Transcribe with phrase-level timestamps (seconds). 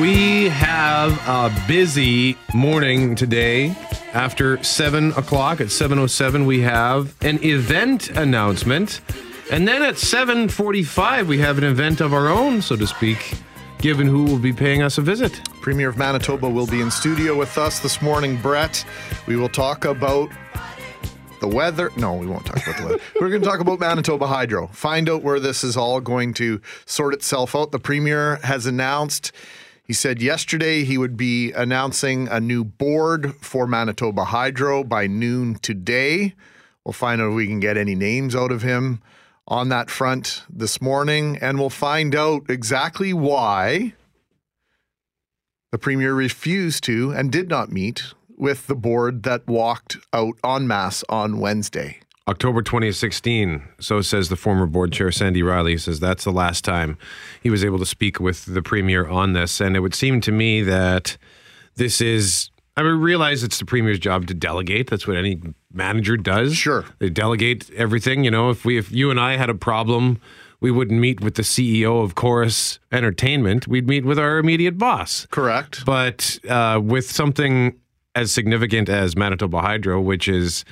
[0.00, 3.76] We have a busy morning today.
[4.14, 9.00] After 7 o'clock at 7.07, we have an event announcement.
[9.50, 13.34] And then at 7.45, we have an event of our own, so to speak,
[13.78, 15.40] given who will be paying us a visit.
[15.60, 18.84] Premier of Manitoba will be in studio with us this morning, Brett.
[19.26, 20.30] We will talk about
[21.42, 21.90] the weather.
[21.96, 23.00] No, we won't talk about the weather.
[23.20, 24.68] We're going to talk about Manitoba Hydro.
[24.68, 27.72] Find out where this is all going to sort itself out.
[27.72, 29.32] The Premier has announced,
[29.84, 35.56] he said yesterday he would be announcing a new board for Manitoba Hydro by noon
[35.56, 36.34] today.
[36.84, 39.02] We'll find out if we can get any names out of him
[39.48, 43.94] on that front this morning, and we'll find out exactly why
[45.72, 50.66] the Premier refused to and did not meet with the board that walked out en
[50.66, 52.00] masse on Wednesday.
[52.26, 56.98] October 2016, so says the former board chair Sandy Riley, says that's the last time
[57.40, 59.60] he was able to speak with the premier on this.
[59.60, 61.16] And it would seem to me that
[61.76, 64.90] this is, I realize it's the premier's job to delegate.
[64.90, 65.40] That's what any
[65.72, 66.56] manager does.
[66.56, 66.84] Sure.
[66.98, 68.24] They delegate everything.
[68.24, 70.20] You know, if we, if you and I had a problem,
[70.58, 73.68] we wouldn't meet with the CEO of Corus Entertainment.
[73.68, 75.26] We'd meet with our immediate boss.
[75.30, 75.84] Correct.
[75.84, 77.78] But uh, with something
[78.14, 80.64] as significant as Manitoba Hydro, which is,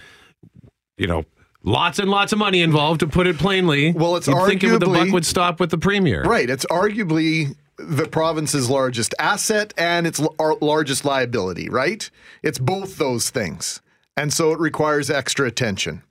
[0.97, 1.25] you know,
[1.63, 3.93] lots and lots of money involved, to put it plainly.
[3.93, 6.23] Well, it's you'd think it the buck would stop with the premier.
[6.23, 6.49] Right.
[6.49, 12.11] It's arguably the province's largest asset and its l- largest liability, right?
[12.43, 13.81] It's both those things.
[14.17, 16.03] And so it requires extra attention.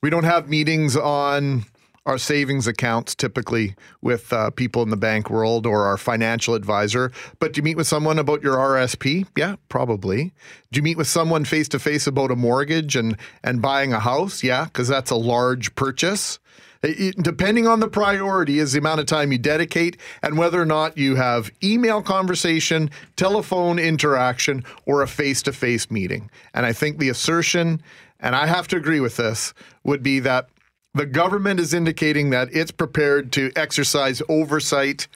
[0.00, 1.64] We don't have meetings on
[2.08, 7.12] our savings accounts typically with uh, people in the bank world or our financial advisor.
[7.38, 9.26] But do you meet with someone about your RSP?
[9.36, 10.32] Yeah, probably.
[10.72, 14.00] Do you meet with someone face to face about a mortgage and, and buying a
[14.00, 14.42] house?
[14.42, 16.38] Yeah, because that's a large purchase.
[16.82, 20.66] It- depending on the priority is the amount of time you dedicate and whether or
[20.66, 26.30] not you have email conversation, telephone interaction, or a face to face meeting.
[26.54, 27.82] And I think the assertion,
[28.18, 29.52] and I have to agree with this,
[29.84, 30.48] would be that
[30.94, 35.06] the government is indicating that it's prepared to exercise oversight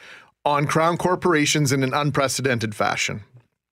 [0.44, 3.22] on crown corporations in an unprecedented fashion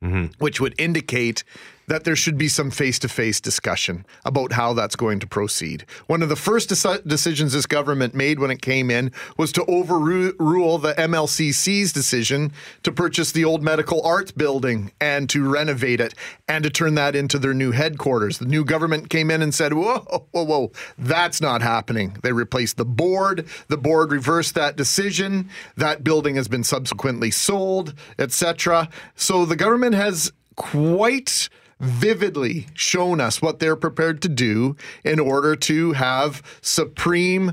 [0.03, 0.27] mm-hmm.
[0.39, 1.45] which would indicate
[1.91, 5.85] that there should be some face to face discussion about how that's going to proceed.
[6.07, 9.65] One of the first deci- decisions this government made when it came in was to
[9.65, 12.53] overrule the MLCC's decision
[12.85, 16.15] to purchase the old medical arts building and to renovate it
[16.47, 18.39] and to turn that into their new headquarters.
[18.39, 22.17] The new government came in and said, Whoa, whoa, whoa, that's not happening.
[22.23, 23.49] They replaced the board.
[23.67, 25.51] The board reversed that decision.
[25.77, 28.89] That building has been subsequently sold, etc.
[29.17, 31.49] So the government has quite
[31.81, 37.53] vividly shown us what they're prepared to do in order to have supreme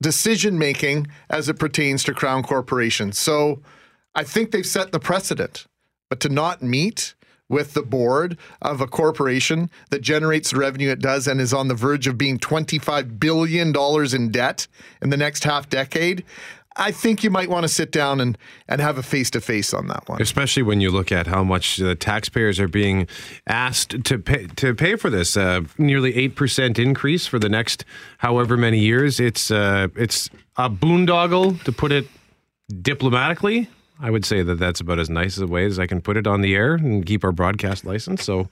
[0.00, 3.18] decision making as it pertains to crown corporations.
[3.18, 3.60] So
[4.14, 5.66] I think they've set the precedent.
[6.08, 7.14] But to not meet
[7.48, 11.68] with the board of a corporation that generates the revenue it does and is on
[11.68, 13.74] the verge of being $25 billion
[14.14, 14.66] in debt
[15.02, 16.24] in the next half decade,
[16.78, 19.74] I think you might want to sit down and, and have a face to face
[19.74, 20.22] on that one.
[20.22, 23.08] Especially when you look at how much the taxpayers are being
[23.46, 27.84] asked to pay to pay for this, uh, nearly eight percent increase for the next
[28.18, 29.18] however many years.
[29.18, 32.06] It's uh, it's a boondoggle to put it
[32.82, 33.68] diplomatically.
[34.00, 36.26] I would say that that's about as nice a way as I can put it
[36.26, 38.24] on the air and keep our broadcast license.
[38.24, 38.48] So.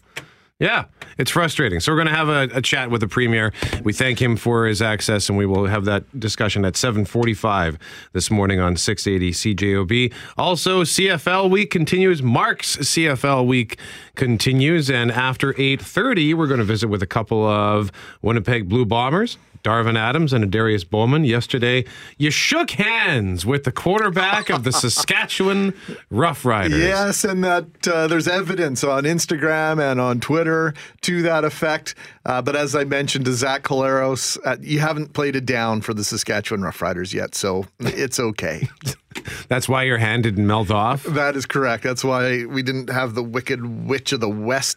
[0.58, 0.86] Yeah,
[1.18, 1.80] it's frustrating.
[1.80, 3.52] So we're going to have a, a chat with the premier.
[3.82, 7.76] We thank him for his access, and we will have that discussion at 7:45
[8.14, 10.14] this morning on 680 CJOB.
[10.38, 12.22] Also, CFL week continues.
[12.22, 13.78] Mark's CFL week
[14.14, 17.92] continues, and after 8:30, we're going to visit with a couple of
[18.22, 19.36] Winnipeg Blue Bombers.
[19.62, 21.24] Darvin Adams and Darius Bowman.
[21.24, 21.84] Yesterday,
[22.18, 25.72] you shook hands with the quarterback of the Saskatchewan
[26.10, 26.78] Roughriders.
[26.78, 31.94] Yes, and that uh, there's evidence on Instagram and on Twitter to that effect.
[32.24, 35.94] Uh, but as I mentioned to Zach Collaros, uh, you haven't played it down for
[35.94, 38.68] the Saskatchewan Roughriders yet, so it's okay.
[39.48, 41.04] That's why your hand didn't melt off.
[41.04, 41.82] that is correct.
[41.82, 44.76] That's why we didn't have the Wicked Witch of the West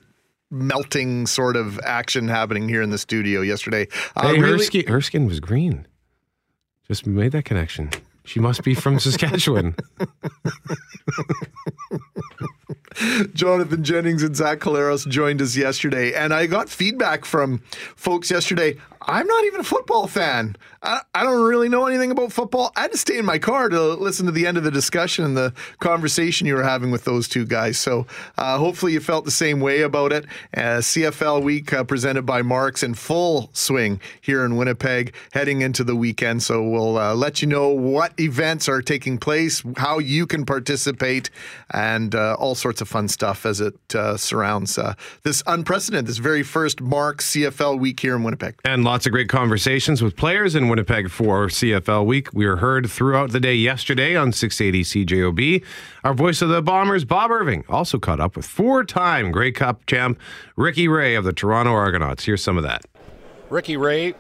[0.51, 3.87] melting sort of action happening here in the studio yesterday.
[4.15, 5.85] Uh, Hey, her, really- skin, her skin was green.
[6.87, 7.91] Just made that connection.
[8.23, 9.75] She must be from Saskatchewan.
[13.33, 17.59] Jonathan Jennings and Zach Collaros joined us yesterday, and I got feedback from
[17.95, 18.75] folks yesterday.
[19.01, 20.55] I'm not even a football fan.
[20.83, 22.71] I, I, don't really know anything about football.
[22.75, 25.25] I had to stay in my car to listen to the end of the discussion
[25.25, 27.77] and the conversation you were having with those two guys.
[27.77, 28.07] So
[28.37, 30.25] uh, hopefully you felt the same way about it.
[30.55, 35.83] Uh, CFL week uh, presented by Marks in full swing here in Winnipeg heading into
[35.83, 36.43] the weekend.
[36.43, 41.29] So we'll uh, let you know what events are taking place, how you can participate,
[41.71, 44.79] and uh, all sorts of fun stuff as it uh, surrounds
[45.23, 48.55] this unprecedented, this very first Marks CFL week here in Winnipeg.
[48.63, 52.33] And lots of great conversations with players in Winnipeg for CFL week.
[52.33, 55.63] We were heard throughout the day yesterday on 680 CJOB.
[56.03, 59.86] Our voice of the Bombers, Bob Irving, also caught up with four time Grey Cup
[59.86, 60.19] champ
[60.56, 62.25] Ricky Ray of the Toronto Argonauts.
[62.25, 62.83] Here's some of that.
[63.51, 64.15] Ricky Ray,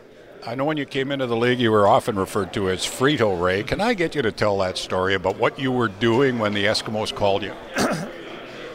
[0.45, 3.41] I know when you came into the league, you were often referred to as Frito
[3.41, 3.63] Ray.
[3.63, 6.65] Can I get you to tell that story about what you were doing when the
[6.65, 7.53] Eskimos called you?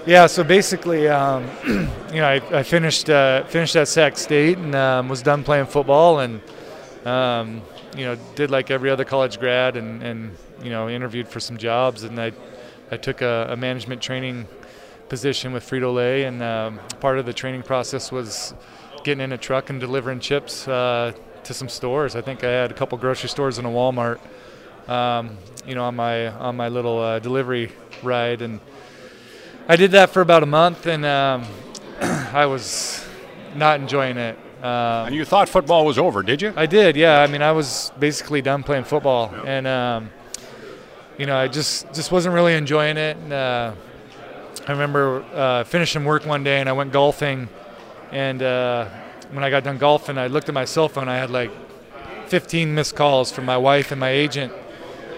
[0.06, 4.74] yeah, so basically, um, you know, I, I finished uh, finished at Sac State and
[4.74, 6.40] um, was done playing football and
[7.06, 7.62] um,
[7.96, 11.56] you know, did like every other college grad and, and you know, interviewed for some
[11.56, 12.02] jobs.
[12.02, 12.32] And I,
[12.90, 14.46] I took a, a management training
[15.08, 18.54] position with Frito Lay, and um, part of the training process was
[19.04, 21.12] getting in a truck and delivering chips uh,
[21.44, 22.16] to some stores.
[22.16, 24.18] I think I had a couple grocery stores and a Walmart,
[24.88, 25.36] um,
[25.66, 27.70] you know, on my on my little uh, delivery
[28.02, 28.60] ride, and
[29.66, 31.46] I did that for about a month, and um,
[32.00, 33.02] I was
[33.54, 34.36] not enjoying it.
[34.58, 36.52] Um, and you thought football was over, did you?
[36.54, 37.20] I did, yeah.
[37.20, 40.10] I mean, I was basically done playing football, and um,
[41.16, 43.16] you know, I just just wasn't really enjoying it.
[43.16, 43.72] And, uh,
[44.66, 47.48] I remember uh, finishing work one day, and I went golfing,
[48.12, 48.86] and uh,
[49.32, 51.08] when I got done golfing, I looked at my cell phone.
[51.08, 51.50] I had like
[52.26, 54.52] 15 missed calls from my wife and my agent,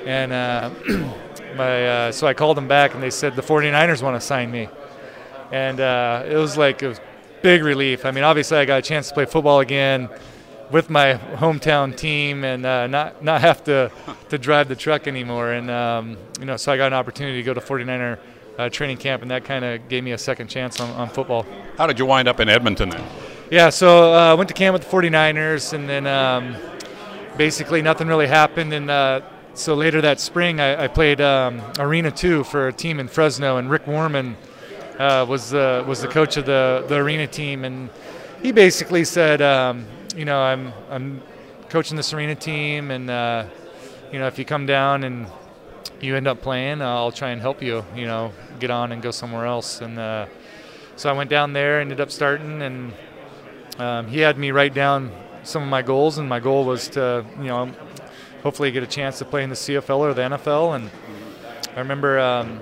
[0.05, 0.71] and uh,
[1.57, 4.51] my uh, so I called them back, and they said the 49ers want to sign
[4.51, 4.69] me,
[5.51, 6.97] and uh, it was like a
[7.43, 8.05] big relief.
[8.05, 10.09] I mean, obviously, I got a chance to play football again
[10.71, 13.91] with my hometown team and uh, not not have to
[14.29, 15.53] to drive the truck anymore.
[15.53, 18.19] And um, you know, so I got an opportunity to go to 49er
[18.59, 21.47] uh, training camp, and that kind of gave me a second chance on, on football.
[21.79, 23.05] How did you wind up in Edmonton then?
[23.51, 26.57] Yeah, so I uh, went to camp with the 49ers, and then um,
[27.37, 28.73] basically nothing really happened.
[28.73, 29.21] And uh,
[29.57, 33.57] so later that spring, I, I played um, Arena 2 for a team in Fresno,
[33.57, 34.37] and Rick Warman–
[34.99, 37.91] uh, was the was the coach of the the arena team, and
[38.43, 39.87] he basically said, um,
[40.17, 41.23] you know, I'm I'm
[41.69, 43.47] coaching this arena team, and uh,
[44.13, 45.27] you know, if you come down and
[46.01, 49.11] you end up playing, I'll try and help you, you know, get on and go
[49.11, 49.81] somewhere else.
[49.81, 50.27] And uh,
[50.97, 52.93] so I went down there, ended up starting, and
[53.79, 55.11] um, he had me write down
[55.43, 57.73] some of my goals, and my goal was to, you know,
[58.47, 60.77] hopefully get a chance to play in the CFL or the NFL.
[60.77, 60.91] And
[61.75, 62.21] I remember.
[62.21, 62.61] Um,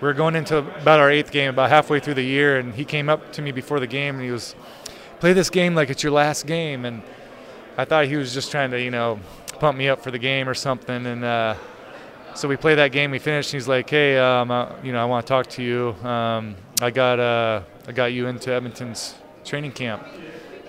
[0.00, 2.84] we were going into about our eighth game, about halfway through the year, and he
[2.84, 4.54] came up to me before the game and he was,
[5.18, 6.84] play this game like it's your last game.
[6.84, 7.02] And
[7.76, 9.18] I thought he was just trying to, you know,
[9.58, 11.04] pump me up for the game or something.
[11.04, 11.56] And uh,
[12.34, 13.10] so we played that game.
[13.10, 13.52] We finished.
[13.52, 15.88] And he's like, "Hey, um, uh, you know, I want to talk to you.
[16.08, 20.06] Um, I got uh, I got you into Edmonton's training camp.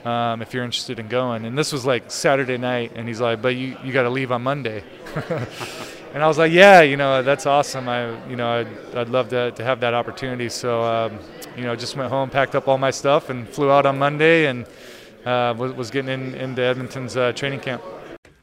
[0.06, 2.94] Um, if you're interested in going." And this was like Saturday night.
[2.96, 4.84] And he's like, "But you you got to leave on Monday."
[6.14, 7.88] and I was like, yeah, you know, that's awesome.
[7.88, 10.50] I, you know, I'd, I'd love to, to have that opportunity.
[10.50, 11.20] So, um,
[11.56, 14.48] you know, just went home, packed up all my stuff, and flew out on Monday,
[14.48, 14.66] and
[15.26, 17.84] uh, was, was getting in, into Edmonton's uh, training camp.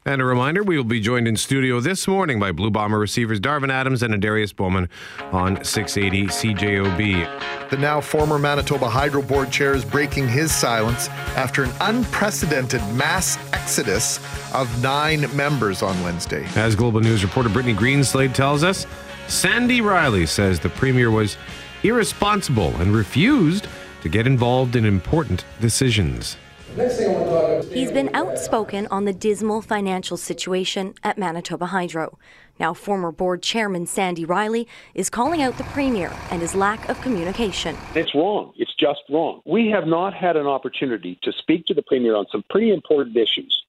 [0.07, 3.41] And a reminder, we will be joined in studio this morning by Blue Bomber receivers
[3.41, 4.87] Darvin Adams and Adarius Bowman
[5.33, 7.69] on 680 CJOB.
[7.69, 13.37] The now former Manitoba Hydro Board chair is breaking his silence after an unprecedented mass
[13.51, 14.21] exodus
[14.53, 16.45] of nine members on Wednesday.
[16.55, 18.87] As Global News reporter Brittany Greenslade tells us,
[19.27, 21.35] Sandy Riley says the premier was
[21.83, 23.67] irresponsible and refused
[24.03, 26.37] to get involved in important decisions.
[26.77, 32.19] He's been outspoken on the dismal financial situation at Manitoba Hydro.
[32.59, 37.01] Now, former board chairman Sandy Riley is calling out the premier and his lack of
[37.01, 37.75] communication.
[37.95, 38.53] It's wrong.
[38.57, 39.41] It's just wrong.
[39.43, 43.17] We have not had an opportunity to speak to the premier on some pretty important
[43.17, 43.63] issues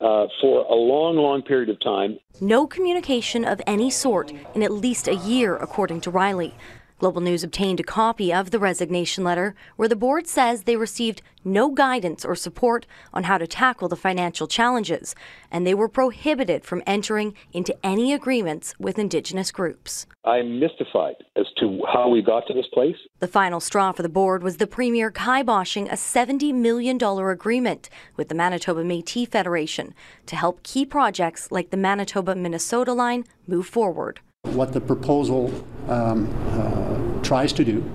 [0.00, 2.16] uh, for a long, long period of time.
[2.40, 6.54] No communication of any sort in at least a year, according to Riley.
[7.02, 11.20] Global News obtained a copy of the resignation letter where the board says they received
[11.42, 15.16] no guidance or support on how to tackle the financial challenges,
[15.50, 20.06] and they were prohibited from entering into any agreements with Indigenous groups.
[20.24, 22.94] I'm mystified as to how we got to this place.
[23.18, 28.28] The final straw for the board was the Premier kiboshing a $70 million agreement with
[28.28, 29.92] the Manitoba Métis Federation
[30.26, 34.20] to help key projects like the Manitoba Minnesota line move forward.
[34.52, 35.50] What the proposal
[35.88, 37.88] um, uh, tries to do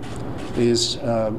[0.55, 1.31] is uh,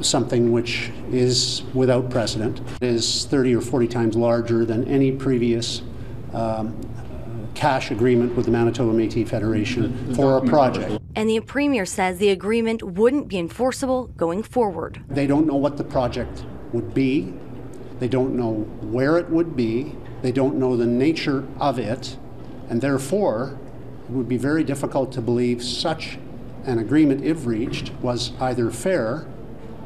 [0.00, 2.60] something which is without precedent.
[2.80, 5.82] It is 30 or 40 times larger than any previous
[6.32, 6.80] um,
[7.54, 10.98] cash agreement with the Manitoba Métis Federation for a project.
[11.14, 15.04] And the Premier says the agreement wouldn't be enforceable going forward.
[15.08, 17.34] They don't know what the project would be,
[18.00, 22.16] they don't know where it would be, they don't know the nature of it,
[22.70, 23.58] and therefore
[24.08, 26.18] it would be very difficult to believe such
[26.64, 29.26] an agreement, if reached, was either fair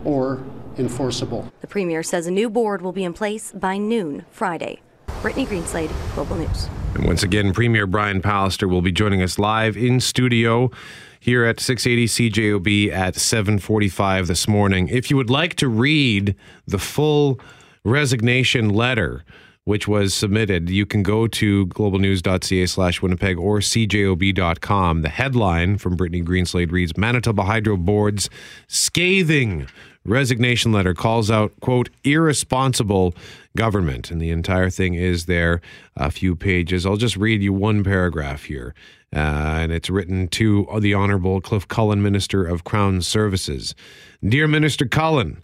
[0.05, 0.45] or
[0.79, 1.53] enforceable.
[1.61, 4.81] The Premier says a new board will be in place by noon Friday.
[5.23, 6.69] Brittany Greenslade, Global News.
[6.95, 10.71] And once again, Premier Brian Pallister will be joining us live in studio
[11.19, 14.89] here at 680 CJOB at 7:45 this morning.
[14.89, 16.35] If you would like to read
[16.67, 17.41] the full
[17.85, 19.25] resignation letter
[19.65, 25.03] which was submitted, you can go to globalnews.ca slash Winnipeg or cjob.com.
[25.03, 28.29] The headline from Brittany Greenslade reads Manitoba Hydro Board's
[28.67, 29.69] scathing
[30.05, 33.15] resignation letter calls out, quote, irresponsible
[33.57, 34.11] government.
[34.11, 35.61] And the entire thing is there,
[35.97, 36.85] a few pages.
[36.85, 38.75] I'll just read you one paragraph here.
[39.15, 43.75] Uh, and it's written to the Honorable Cliff Cullen, Minister of Crown Services.
[44.25, 45.42] Dear Minister Cullen,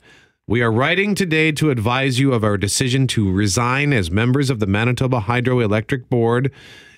[0.49, 4.61] we are writing today to advise you of our decision to resign as members of
[4.61, 6.51] the Manitoba Hydroelectric Board,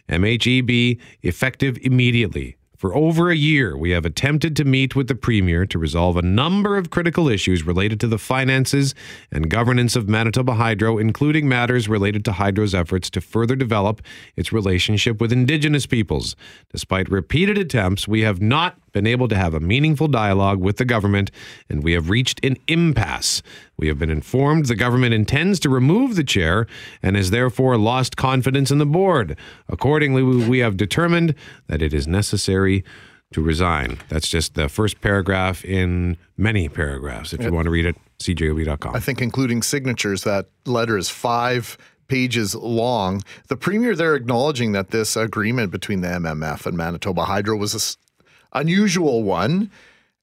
[0.08, 2.56] MHEB, effective immediately.
[2.80, 6.22] For over a year, we have attempted to meet with the Premier to resolve a
[6.22, 8.94] number of critical issues related to the finances
[9.32, 14.00] and governance of Manitoba Hydro, including matters related to Hydro's efforts to further develop
[14.36, 16.36] its relationship with Indigenous peoples.
[16.72, 20.84] Despite repeated attempts, we have not been able to have a meaningful dialogue with the
[20.84, 21.30] government,
[21.68, 23.42] and we have reached an impasse.
[23.76, 26.66] We have been informed the government intends to remove the chair
[27.02, 29.36] and has therefore lost confidence in the board.
[29.68, 31.34] Accordingly, we have determined
[31.66, 32.84] that it is necessary
[33.32, 33.98] to resign.
[34.08, 37.32] That's just the first paragraph in many paragraphs.
[37.32, 38.94] If you want to read it, cjob.com.
[38.94, 41.78] I think, including signatures, that letter is five
[42.08, 43.22] pages long.
[43.48, 47.96] The premier there acknowledging that this agreement between the MMF and Manitoba Hydro was
[48.52, 49.70] unusual one.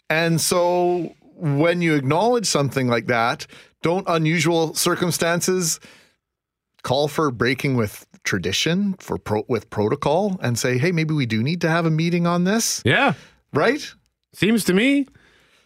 [0.10, 3.48] And so when you acknowledge something like that,
[3.82, 5.80] don't unusual circumstances
[6.84, 11.44] call for breaking with tradition for pro- with protocol and say, "Hey, maybe we do
[11.44, 13.14] need to have a meeting on this." Yeah.
[13.54, 13.94] Right?
[14.34, 15.08] Seems to me.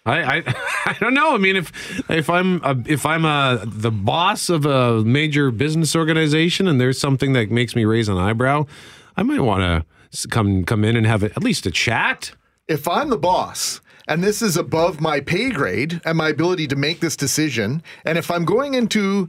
[0.06, 0.44] I, I
[0.86, 1.34] I don't know.
[1.34, 5.96] I mean, if if I'm a, if I'm a the boss of a major business
[5.96, 8.66] organization and there's something that makes me raise an eyebrow,
[9.18, 12.32] I might want to come come in and have at least a chat
[12.72, 16.76] if I'm the boss and this is above my pay grade and my ability to
[16.78, 19.28] make this decision, and if I'm going into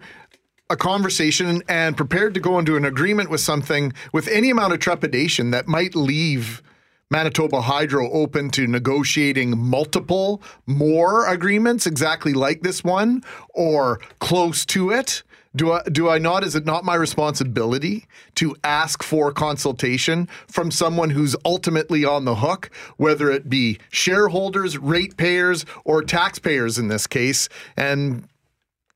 [0.71, 4.79] a conversation and prepared to go into an agreement with something with any amount of
[4.79, 6.63] trepidation that might leave
[7.11, 14.91] Manitoba Hydro open to negotiating multiple more agreements exactly like this one or close to
[14.91, 16.45] it, do I do I not?
[16.45, 18.07] Is it not my responsibility
[18.37, 24.79] to ask for consultation from someone who's ultimately on the hook, whether it be shareholders,
[24.79, 27.49] ratepayers, or taxpayers in this case?
[27.77, 28.29] And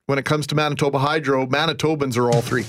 [0.07, 2.65] when it comes to Manitoba Hydro, Manitobans are all three.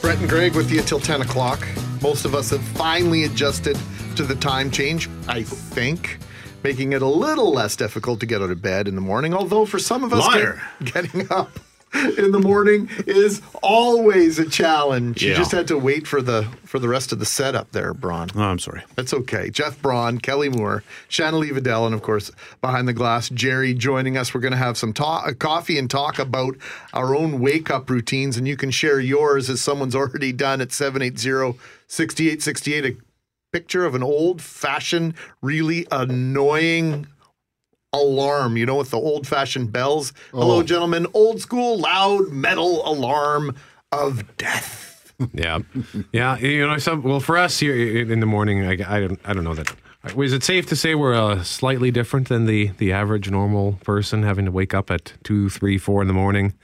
[0.00, 1.66] Brett and Greg with you till 10 o'clock.
[2.02, 3.76] Most of us have finally adjusted
[4.14, 6.18] to the time change, I think
[6.62, 9.34] making it a little less difficult to get out of bed in the morning.
[9.34, 11.58] Although for some of us, get, getting up
[11.94, 15.22] in the morning is always a challenge.
[15.22, 15.30] Yeah.
[15.30, 18.28] You just had to wait for the for the rest of the setup there, Braun.
[18.34, 18.82] Oh, I'm sorry.
[18.94, 19.50] That's okay.
[19.50, 24.34] Jeff Braun, Kelly Moore, Shanley Vidal, and of course behind the glass, Jerry joining us.
[24.34, 26.56] We're going to have some talk, uh, coffee and talk about
[26.92, 30.72] our own wake up routines, and you can share yours as someone's already done at
[30.72, 33.07] 780 6868
[33.52, 37.06] picture of an old fashioned, really annoying
[37.92, 40.12] alarm, you know, with the old fashioned bells.
[40.32, 40.40] Oh.
[40.40, 41.06] Hello, gentlemen.
[41.14, 43.56] Old school, loud metal alarm
[43.92, 45.14] of death.
[45.32, 45.60] yeah.
[46.12, 46.38] Yeah.
[46.38, 49.44] You know, some, well, for us here in the morning, I, I, don't, I don't
[49.44, 49.74] know that.
[50.16, 54.22] Is it safe to say we're uh, slightly different than the, the average normal person
[54.22, 56.54] having to wake up at two, three, four in the morning?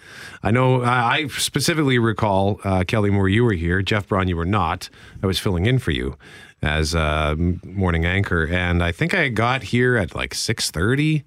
[0.43, 3.83] I know I specifically recall, uh, Kelly Moore, you were here.
[3.83, 4.88] Jeff Braun, you were not.
[5.23, 6.17] I was filling in for you
[6.64, 11.25] as a morning anchor, and I think I got here at like six thirty,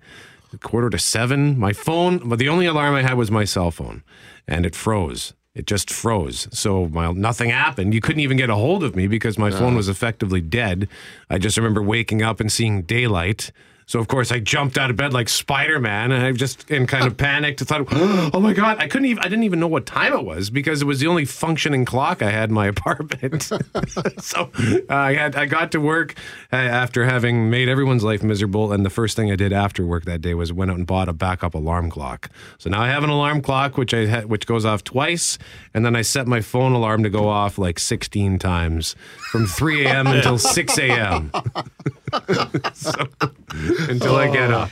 [0.63, 1.57] quarter to seven.
[1.59, 4.03] My phone, but the only alarm I had was my cell phone,
[4.47, 5.33] and it froze.
[5.53, 6.47] It just froze.
[6.51, 7.93] So my, nothing happened.
[7.93, 10.87] You couldn't even get a hold of me because my phone was effectively dead.
[11.31, 13.51] I just remember waking up and seeing daylight
[13.87, 16.87] So of course I jumped out of bed like Spider Man, and I just in
[16.87, 17.61] kind of panicked.
[17.61, 17.87] And thought,
[18.33, 19.23] oh my god, I couldn't even.
[19.23, 22.21] I didn't even know what time it was because it was the only functioning clock
[22.21, 23.43] I had in my apartment.
[24.19, 24.51] so
[24.89, 26.15] uh, I had I got to work
[26.51, 30.03] uh, after having made everyone's life miserable, and the first thing I did after work
[30.03, 32.29] that day was went out and bought a backup alarm clock.
[32.57, 35.37] So now I have an alarm clock which I ha- which goes off twice,
[35.73, 38.97] and then I set my phone alarm to go off like 16 times
[39.31, 40.07] from 3 a.m.
[40.07, 41.31] until 6 a.m.
[42.73, 42.91] so,
[43.89, 44.69] until I get up.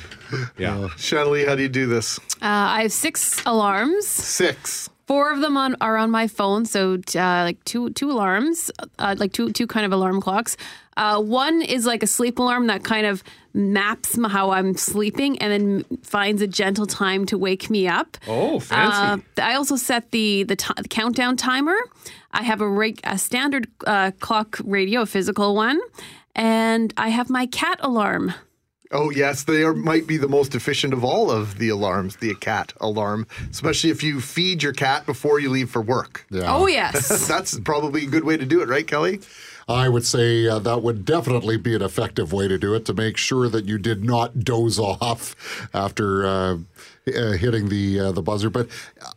[0.58, 0.88] Yeah.
[0.98, 2.18] Shanley, how do you do this?
[2.42, 4.08] Uh, I have six alarms.
[4.08, 4.90] Six.
[5.08, 9.16] Four of them on are on my phone, so uh, like two two alarms, uh,
[9.20, 10.58] like two two kind of alarm clocks.
[10.98, 13.22] Uh, one is like a sleep alarm that kind of
[13.54, 18.18] maps m- how I'm sleeping and then finds a gentle time to wake me up.
[18.28, 19.22] Oh, fancy.
[19.38, 21.78] Uh, I also set the the, ti the countdown timer.
[22.32, 25.80] I have a, reg- a standard uh, clock radio, a physical one,
[26.36, 28.34] and I have my cat alarm.
[28.92, 32.36] Oh yes, they are might be the most efficient of all of the alarms, the
[32.36, 36.26] cat alarm, especially if you feed your cat before you leave for work.
[36.30, 36.54] Yeah.
[36.54, 37.28] Oh yes.
[37.28, 39.22] That's probably a good way to do it, right, Kelly?
[39.68, 42.94] I would say uh, that would definitely be an effective way to do it to
[42.94, 45.36] make sure that you did not doze off
[45.74, 46.58] after uh,
[47.08, 48.52] uh, hitting the uh, the buzzer.
[48.52, 48.68] But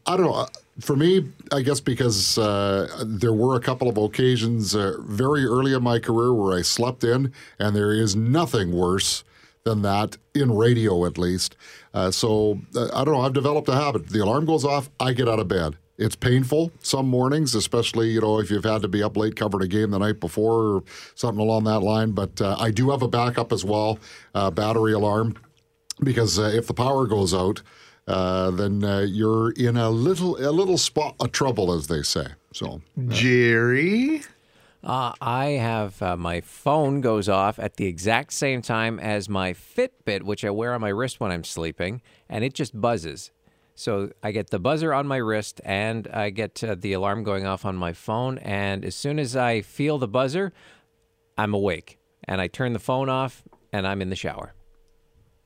[0.06, 0.32] I don't know.
[0.34, 0.46] uh,
[0.80, 5.75] For me, I guess because uh, there were a couple of occasions uh, very early
[5.75, 9.25] in my career where I slept in, and there is nothing worse
[9.68, 11.56] than that in radio, at least.
[11.92, 13.20] Uh, so uh, I don't know.
[13.20, 14.08] I've developed a habit.
[14.08, 15.76] The alarm goes off, I get out of bed.
[15.98, 19.64] It's painful some mornings, especially you know if you've had to be up late covering
[19.64, 20.84] a game the night before or
[21.16, 22.12] something along that line.
[22.12, 23.98] But uh, I do have a backup as well,
[24.32, 25.34] uh, battery alarm,
[26.02, 27.62] because uh, if the power goes out,
[28.06, 32.28] uh, then uh, you're in a little a little spot of trouble, as they say.
[32.52, 34.22] So Jerry.
[34.82, 39.52] Uh, I have uh, my phone goes off at the exact same time as my
[39.52, 43.32] Fitbit, which I wear on my wrist when I'm sleeping, and it just buzzes.
[43.75, 47.47] So I get the buzzer on my wrist, and I get uh, the alarm going
[47.47, 48.38] off on my phone.
[48.38, 50.52] And as soon as I feel the buzzer,
[51.37, 53.42] I'm awake, and I turn the phone off,
[53.73, 54.54] and I'm in the shower.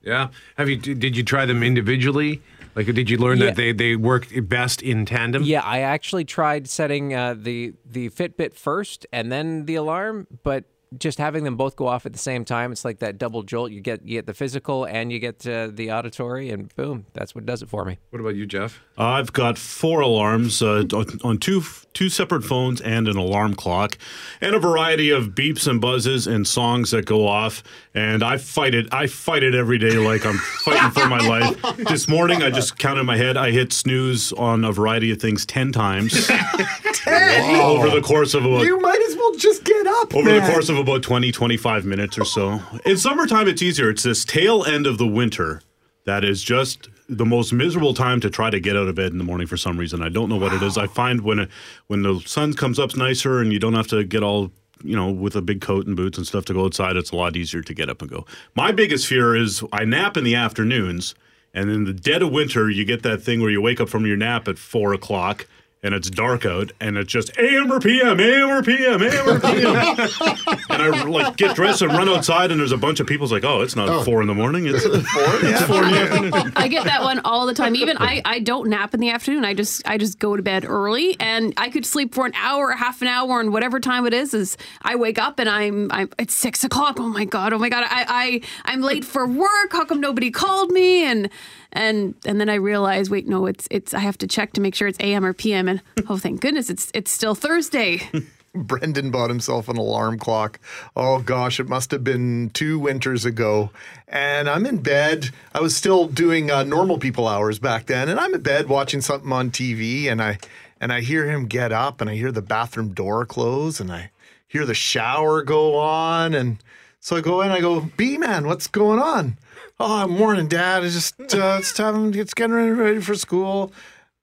[0.03, 0.29] Yeah.
[0.57, 0.77] Have you?
[0.77, 2.43] Did you try them individually?
[2.75, 3.47] Like, did you learn Yeah.
[3.47, 5.43] that they they work best in tandem?
[5.43, 10.64] Yeah, I actually tried setting uh, the the Fitbit first and then the alarm, but
[10.99, 13.71] just having them both go off at the same time, it's like that double jolt.
[13.73, 17.35] You get you get the physical and you get uh, the auditory, and boom, that's
[17.35, 17.99] what does it for me.
[18.11, 18.81] What about you, Jeff?
[18.99, 21.62] I've got four alarms uh, on- on two
[21.95, 23.99] two separate phones and an alarm clock,
[24.41, 27.63] and a variety of beeps and buzzes and songs that go off.
[27.95, 28.87] And I fight it.
[28.93, 31.57] I fight it every day like I'm fighting for my life.
[31.93, 33.37] This morning, I just counted my head.
[33.37, 36.15] I hit snooze on a variety of things ten times
[37.07, 40.15] over the course of about You might as well just get up.
[40.15, 40.45] over man.
[40.47, 42.61] the course of about 20, 25 minutes or so.
[42.85, 43.91] In summertime, it's easier.
[43.91, 45.63] It's this tail end of the winter
[46.05, 49.19] that is just the most miserable time to try to get out of bed in
[49.19, 50.02] the morning for some reason.
[50.02, 50.78] I don't know what it is.
[50.78, 51.50] I find when it,
[51.88, 54.50] when the sun comes up nicer and you don't have to get all
[54.84, 57.17] you know with a big coat and boots and stuff to go outside, it's a
[57.17, 58.26] lot easier to get up and go.
[58.54, 61.15] My biggest fear is I nap in the afternoons,
[61.54, 64.06] and in the dead of winter, you get that thing where you wake up from
[64.06, 65.47] your nap at four o'clock
[65.84, 69.40] and it's dark out, and it's just AM or PM, AM or PM, AM or
[69.40, 69.75] PM.
[70.71, 73.45] and I like get dressed and run outside, and there's a bunch of people's like,
[73.45, 74.04] "Oh, it's not oh.
[74.04, 74.95] four in the morning; it's four,
[75.42, 77.75] it's four in the afternoon." I get that one all the time.
[77.75, 79.45] Even I, I don't nap in the afternoon.
[79.45, 82.68] I just I just go to bed early, and I could sleep for an hour,
[82.68, 84.34] or half an hour, and whatever time it is.
[84.34, 87.00] Is I wake up and I'm I'm it's six o'clock.
[87.00, 87.52] Oh my god!
[87.52, 87.84] Oh my god!
[87.88, 89.73] I I I'm late for work.
[89.73, 91.04] How come nobody called me?
[91.04, 91.28] And
[91.73, 94.75] and and then I realize, wait, no, it's it's I have to check to make
[94.75, 95.69] sure it's AM or PM.
[95.69, 98.02] And oh, thank goodness, it's it's still Thursday.
[98.54, 100.61] Brendan bought himself an alarm clock.
[100.95, 103.71] Oh gosh, it must have been two winters ago.
[104.08, 105.30] And I'm in bed.
[105.54, 109.00] I was still doing uh, normal people hours back then, and I'm in bed watching
[109.00, 110.39] something on TV, and I
[110.80, 114.11] and I hear him get up, and I hear the bathroom door close, and I
[114.47, 116.58] hear the shower go on, and
[117.00, 117.50] so I go in.
[117.50, 119.39] I go, B man, what's going on?
[119.84, 120.84] Oh, morning, Dad.
[120.84, 122.14] It's just uh, it's time.
[122.14, 123.73] It's getting ready, ready for school,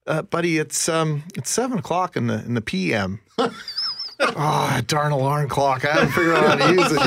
[0.07, 0.57] uh, buddy.
[0.57, 3.19] It's um it's seven o'clock in the in the PM.
[4.21, 5.85] Oh, darn alarm clock.
[5.85, 7.05] I haven't figured out how to use it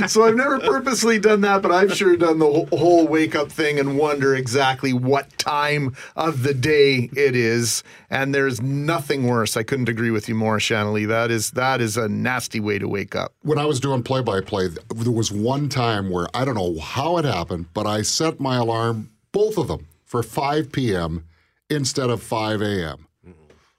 [0.00, 0.08] yet.
[0.10, 3.78] so I've never purposely done that, but I've sure done the whole, wake up thing
[3.78, 7.82] and wonder exactly what time of the day it is.
[8.10, 9.56] And there's nothing worse.
[9.56, 11.04] I couldn't agree with you more, Shanley.
[11.06, 13.32] That is that is a nasty way to wake up.
[13.42, 16.78] when I was doing play by play, there was one time where I don't know
[16.78, 21.24] how it happened, but I set my alarm, both of them, for 5 p.m.
[21.68, 23.07] instead of 5 a.m.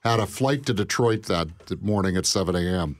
[0.02, 1.50] Had a flight to Detroit that
[1.82, 2.98] morning at 7 a.m.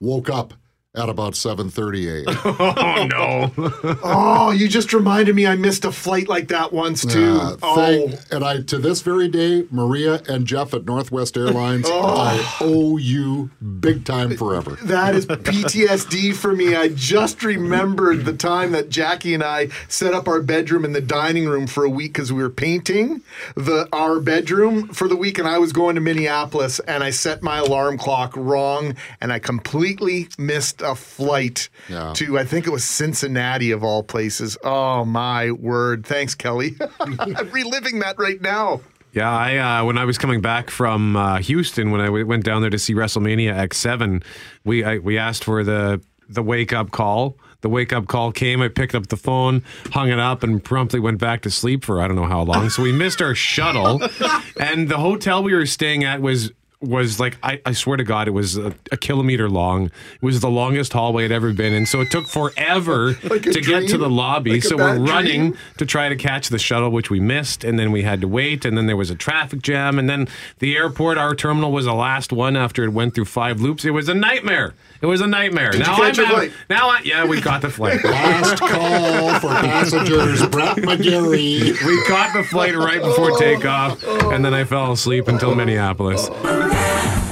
[0.00, 0.54] Woke up
[0.98, 2.38] at about 7:30 a.m.
[2.58, 3.98] Oh no!
[4.02, 7.36] Oh, you just reminded me I missed a flight like that once too.
[7.36, 11.86] Yeah, oh, thank- and I to this very day, Maria and Jeff at Northwest Airlines,
[11.88, 12.16] oh.
[12.16, 14.78] I owe you big time forever.
[14.82, 16.74] That is PTSD for me.
[16.74, 21.00] I just remembered the time that Jackie and I set up our bedroom in the
[21.00, 23.22] dining room for a week because we were painting
[23.54, 27.42] the our bedroom for the week, and I was going to Minneapolis, and I set
[27.42, 32.12] my alarm clock wrong, and I completely missed a flight Yeah.
[32.14, 34.56] to I think it was Cincinnati of all places.
[34.64, 36.04] Oh my word!
[36.06, 36.76] Thanks, Kelly.
[37.00, 38.80] I'm reliving that right now.
[39.12, 42.44] Yeah, I uh, when I was coming back from uh, Houston, when I w- went
[42.44, 44.22] down there to see WrestleMania X7,
[44.64, 47.36] we I, we asked for the the wake up call.
[47.60, 48.62] The wake up call came.
[48.62, 52.00] I picked up the phone, hung it up, and promptly went back to sleep for
[52.00, 52.68] I don't know how long.
[52.70, 54.00] So we missed our shuttle,
[54.60, 58.28] and the hotel we were staying at was was like I, I swear to God,
[58.28, 59.86] it was a, a kilometer long.
[59.86, 61.86] It was the longest hallway I'd ever been in.
[61.86, 64.52] So it took forever Like to get to the lobby.
[64.52, 65.58] Like so we're running dream?
[65.78, 68.64] to try to catch the shuttle, which we missed, and then we had to wait,
[68.64, 70.28] and then there was a traffic jam, and then
[70.60, 73.84] the airport, our terminal was the last one after it went through five loops.
[73.84, 74.74] It was a nightmare.
[75.00, 75.70] It was a nightmare.
[75.70, 78.02] Did now I'm having- now I, yeah, we caught the flight.
[78.04, 81.84] Last call for passengers, Brett McGarry.
[81.84, 83.38] we caught the flight right before oh.
[83.38, 86.28] takeoff, and then I fell asleep until Minneapolis.
[86.30, 86.68] Oh.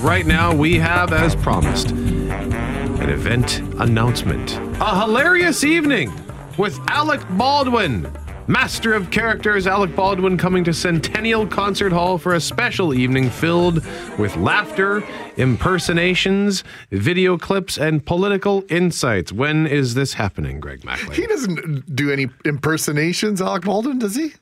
[0.07, 4.57] Right now, we have, as promised, an event announcement.
[4.81, 6.13] A hilarious evening
[6.57, 8.09] with Alec Baldwin.
[8.47, 13.85] Master of Characters Alec Baldwin coming to Centennial Concert Hall for a special evening filled
[14.17, 15.03] with laughter,
[15.39, 19.33] impersonations, video clips, and political insights.
[19.33, 21.15] When is this happening, Greg Mackling?
[21.15, 24.35] He doesn't do any impersonations, Alec Baldwin, does he?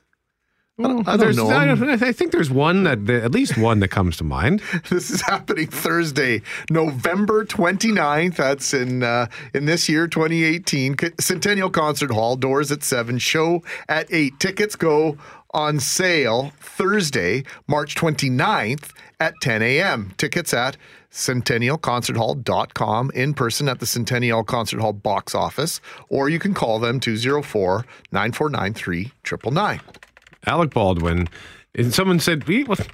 [0.77, 1.47] I don't, I There's- know.
[1.49, 4.61] I, I think there's one that, at least one that comes to mind.
[4.89, 8.35] This is happening Thursday, November 29th.
[8.35, 10.97] That's in uh, in this year, 2018.
[11.19, 14.37] Centennial Concert Hall, doors at 7, show at 8.
[14.39, 15.17] Tickets go
[15.53, 20.13] on sale Thursday, March 29th at 10 a.m.
[20.17, 20.75] Tickets at
[21.11, 26.99] centennialconcerthall.com in person at the Centennial Concert Hall box office, or you can call them
[26.99, 29.79] 204 949 3999.
[30.45, 31.27] Alec Baldwin.
[31.75, 32.87] And someone said, "He- what,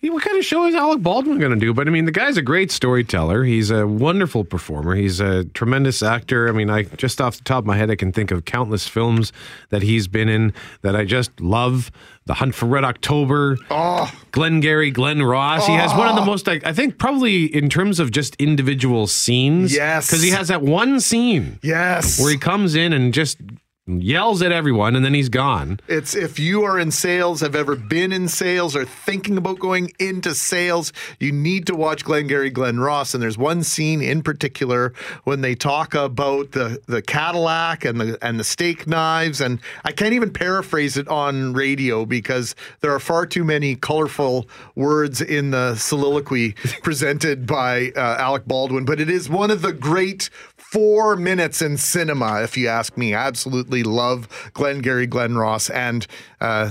[0.00, 1.74] what kind of show is Alec Baldwin going to do?
[1.74, 3.42] But I mean, the guy's a great storyteller.
[3.44, 4.94] He's a wonderful performer.
[4.94, 6.48] He's a tremendous actor.
[6.48, 8.86] I mean, I just off the top of my head, I can think of countless
[8.86, 9.32] films
[9.70, 11.90] that he's been in that I just love.
[12.26, 15.66] The Hunt for Red October, Oh, Glengarry Glen Ross.
[15.66, 16.26] He has one of the oh.
[16.26, 19.74] most, like, I think, probably in terms of just individual scenes.
[19.74, 20.08] Yes.
[20.08, 22.20] Because he has that one scene yes.
[22.20, 23.38] where he comes in and just
[23.88, 25.80] yells at everyone and then he's gone.
[25.88, 29.92] It's if you are in sales, have ever been in sales, or thinking about going
[29.98, 33.14] into sales, you need to watch Glengarry Glen Ross.
[33.14, 34.92] And there's one scene in particular
[35.24, 39.92] when they talk about the the Cadillac and the and the steak knives, and I
[39.92, 45.50] can't even paraphrase it on radio because there are far too many colorful words in
[45.50, 48.84] the soliloquy presented by uh, Alec Baldwin.
[48.84, 50.30] But it is one of the great
[50.70, 53.14] four minutes in cinema, if you ask me.
[53.14, 56.06] I absolutely love Glengarry Glen Ross and
[56.40, 56.70] uh,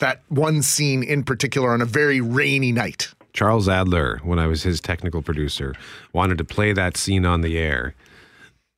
[0.00, 3.08] that one scene in particular on a very rainy night.
[3.32, 5.74] Charles Adler, when I was his technical producer,
[6.12, 7.94] wanted to play that scene on the air.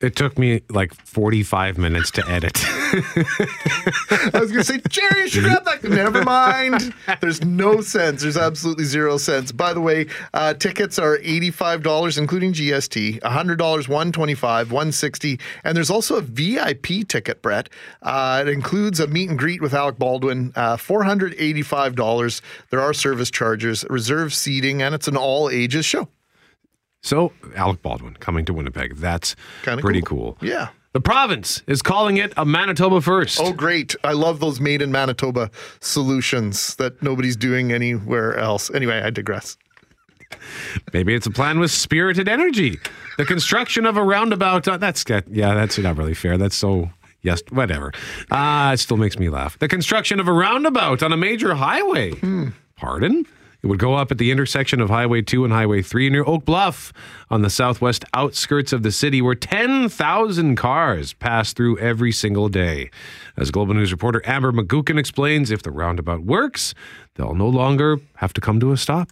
[0.01, 2.53] It took me like 45 minutes to edit.
[2.65, 5.83] I was going to say, Jerry, you should grab that.
[5.83, 6.93] Never mind.
[7.21, 8.23] There's no sense.
[8.23, 9.51] There's absolutely zero sense.
[9.51, 15.39] By the way, uh, tickets are $85, including GST, $100, 125, 160.
[15.63, 17.69] And there's also a VIP ticket, Brett.
[18.01, 22.41] Uh, it includes a meet and greet with Alec Baldwin, uh, $485.
[22.71, 26.09] There are service charges, reserved seating, and it's an all ages show.
[27.01, 28.97] So, Alec Baldwin coming to Winnipeg.
[28.97, 30.37] That's Kinda pretty cool.
[30.39, 30.47] cool.
[30.47, 30.69] Yeah.
[30.93, 33.39] The province is calling it a Manitoba first.
[33.39, 33.95] Oh, great.
[34.03, 38.69] I love those made in Manitoba solutions that nobody's doing anywhere else.
[38.73, 39.55] Anyway, I digress.
[40.93, 42.77] Maybe it's a plan with spirited energy.
[43.17, 44.67] The construction of a roundabout.
[44.67, 46.37] Uh, that's yeah, that's not really fair.
[46.37, 46.89] That's so.
[47.21, 47.91] Yes, whatever.
[48.31, 49.57] Ah, it still makes me laugh.
[49.59, 52.13] The construction of a roundabout on a major highway.
[52.77, 53.25] Pardon?
[53.63, 56.45] It would go up at the intersection of Highway 2 and Highway 3 near Oak
[56.45, 56.91] Bluff
[57.29, 62.89] on the southwest outskirts of the city, where 10,000 cars pass through every single day.
[63.37, 66.73] As Global News reporter Amber McGuckin explains, if the roundabout works,
[67.15, 69.11] they'll no longer have to come to a stop.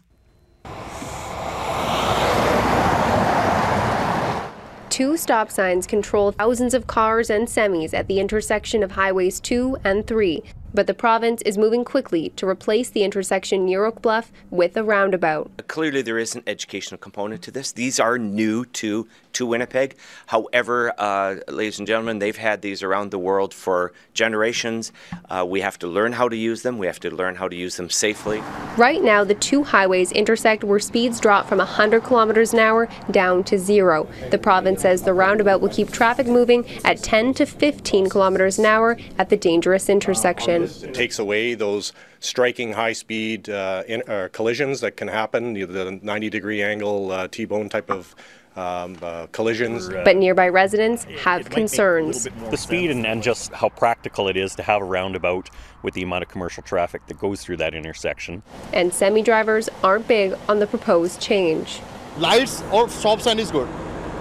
[4.90, 9.78] Two stop signs control thousands of cars and semis at the intersection of highways 2
[9.84, 10.44] and 3.
[10.74, 14.84] But the province is moving quickly to replace the intersection near Oak Bluff with a
[14.84, 15.52] roundabout.
[15.68, 17.72] Clearly, there is an educational component to this.
[17.72, 19.96] These are new to to Winnipeg.
[20.26, 24.92] However, uh, ladies and gentlemen, they've had these around the world for generations.
[25.30, 26.78] Uh, we have to learn how to use them.
[26.78, 28.42] We have to learn how to use them safely.
[28.76, 33.44] Right now, the two highways intersect where speeds drop from 100 kilometers an hour down
[33.46, 34.08] to zero.
[34.32, 38.66] The province says the roundabout will keep traffic moving at 10 to 15 kilometers an
[38.66, 40.59] hour at the dangerous intersection.
[40.60, 45.66] It takes away those striking high speed uh, in, uh, collisions that can happen, the,
[45.66, 48.16] the 90 degree angle uh, T bone type of
[48.56, 49.90] um, uh, collisions.
[49.90, 52.28] But nearby residents have concerns.
[52.50, 55.50] The speed and, and just how practical it is to have a roundabout
[55.84, 58.44] with the amount of commercial traffic that goes through that intersection.
[58.74, 61.80] And semi drivers aren't big on the proposed change.
[62.18, 63.70] Lights or stop sign is good,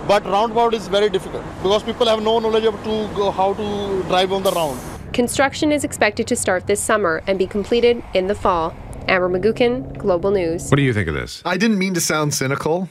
[0.07, 4.03] but roundabout is very difficult because people have no knowledge of to go, how to
[4.05, 4.98] drive on the round.
[5.13, 8.75] Construction is expected to start this summer and be completed in the fall.
[9.09, 10.71] Amber McGuckin, Global News.
[10.71, 11.43] What do you think of this?
[11.45, 12.89] I didn't mean to sound cynical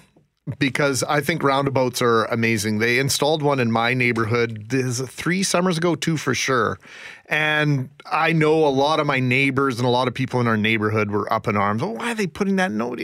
[0.60, 2.80] because I think roundabouts are amazing.
[2.80, 6.80] They installed one in my neighborhood this three summers ago, two for sure.
[7.28, 10.58] And I know a lot of my neighbors and a lot of people in our
[10.58, 11.84] neighborhood were up in arms.
[11.84, 13.00] Oh, why are they putting that note?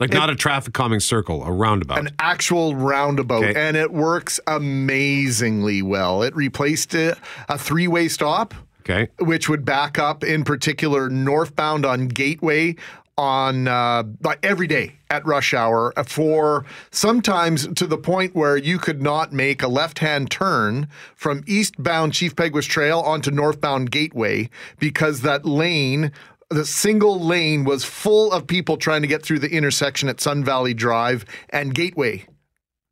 [0.00, 1.98] Like not a traffic calming circle, a roundabout.
[1.98, 3.54] An actual roundabout, Okay.
[3.54, 6.22] and it works amazingly well.
[6.22, 7.16] It replaced a,
[7.48, 12.74] a three way stop, okay, which would back up in particular northbound on Gateway
[13.16, 18.76] on uh, like every day at rush hour for sometimes to the point where you
[18.76, 24.50] could not make a left hand turn from eastbound Chief Peguis Trail onto northbound Gateway
[24.80, 26.10] because that lane
[26.54, 30.44] the single lane was full of people trying to get through the intersection at Sun
[30.44, 32.26] Valley Drive and Gateway.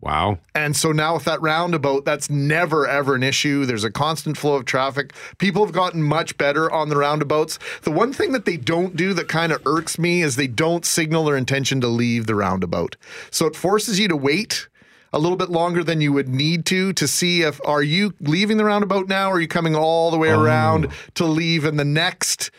[0.01, 0.41] Wow.
[0.53, 3.65] And so now with that roundabout, that's never ever an issue.
[3.65, 5.13] There's a constant flow of traffic.
[5.39, 7.61] People have gotten much better on the roundabouts.
[7.83, 10.85] The one thing that they don't do that kind of irks me is they don't
[10.85, 12.97] signal their intention to leave the roundabout.
[13.31, 14.69] So it forces you to wait
[15.13, 18.57] a little bit longer than you would need to to see if are you leaving
[18.57, 20.41] the roundabout now or are you coming all the way oh.
[20.41, 22.51] around to leave in the next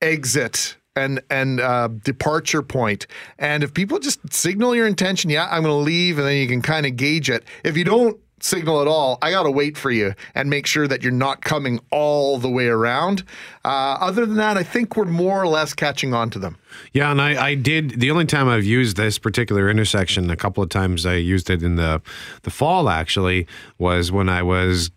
[0.00, 3.06] exit and and uh, departure point.
[3.38, 6.48] And if people just signal your intention, yeah, I'm going to leave, and then you
[6.48, 7.44] can kind of gauge it.
[7.64, 10.86] If you don't signal at all, I got to wait for you and make sure
[10.86, 13.24] that you're not coming all the way around.
[13.64, 16.58] Uh, other than that, I think we're more or less catching on to them.
[16.92, 20.62] Yeah, and I, I did the only time I've used this particular intersection, a couple
[20.62, 22.02] of times I used it in the
[22.42, 23.46] the fall actually,
[23.78, 24.90] was when I was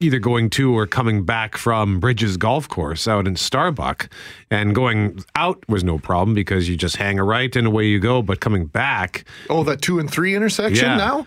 [0.00, 4.08] either going to or coming back from Bridges Golf Course out in Starbuck.
[4.50, 8.00] And going out was no problem because you just hang a right and away you
[8.00, 8.22] go.
[8.22, 10.96] But coming back Oh, that two and three intersection Yeah.
[10.96, 11.26] now?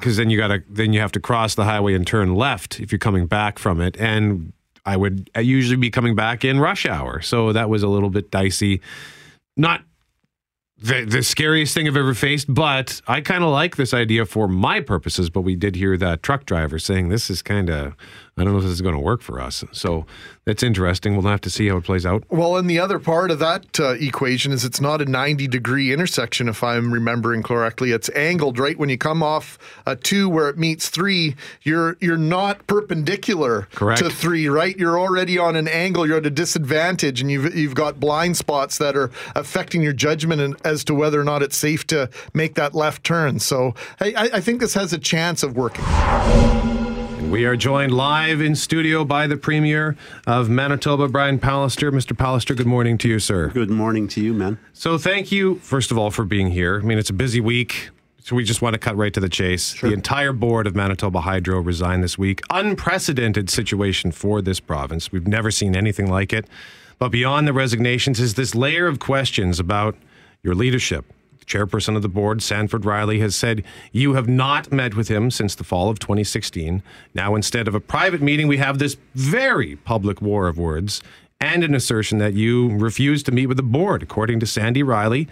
[0.00, 2.90] because then you gotta then you have to cross the highway and turn left if
[2.92, 4.52] you're coming back from it and
[4.86, 8.30] i would usually be coming back in rush hour so that was a little bit
[8.30, 8.80] dicey
[9.56, 9.82] not
[10.80, 14.46] the, the scariest thing I've ever faced, but I kind of like this idea for
[14.46, 15.28] my purposes.
[15.30, 17.94] But we did hear that truck driver saying this is kind of,
[18.40, 19.64] I don't know if this is going to work for us.
[19.72, 20.06] So
[20.44, 21.14] that's interesting.
[21.14, 22.24] We'll have to see how it plays out.
[22.30, 25.92] Well, and the other part of that uh, equation is it's not a 90 degree
[25.92, 27.92] intersection, if I'm remembering correctly.
[27.92, 31.36] It's angled right when you come off a two where it meets three.
[31.62, 34.00] You're you're not perpendicular Correct.
[34.00, 34.76] to three, right?
[34.76, 36.06] You're already on an angle.
[36.06, 40.58] You're at a disadvantage, and you've you've got blind spots that are affecting your judgment
[40.64, 43.38] as to whether or not it's safe to make that left turn.
[43.38, 45.84] So I, I I think this has a chance of working.
[47.18, 51.90] And we are joined live in studio by the Premier of Manitoba, Brian Pallister.
[51.90, 52.16] Mr.
[52.16, 53.48] Pallister, good morning to you, sir.
[53.48, 54.56] Good morning to you, man.
[54.72, 56.78] So thank you, first of all, for being here.
[56.78, 57.90] I mean, it's a busy week.
[58.20, 59.80] So we just want to cut right to the chase.
[59.80, 62.40] The entire board of Manitoba Hydro resigned this week.
[62.50, 65.10] Unprecedented situation for this province.
[65.10, 66.46] We've never seen anything like it.
[67.00, 69.96] But beyond the resignations is this layer of questions about
[70.44, 71.04] your leadership.
[71.48, 75.54] Chairperson of the board, Sanford Riley, has said you have not met with him since
[75.54, 76.82] the fall of 2016.
[77.14, 81.02] Now, instead of a private meeting, we have this very public war of words
[81.40, 85.28] and an assertion that you refused to meet with the board, according to Sandy Riley.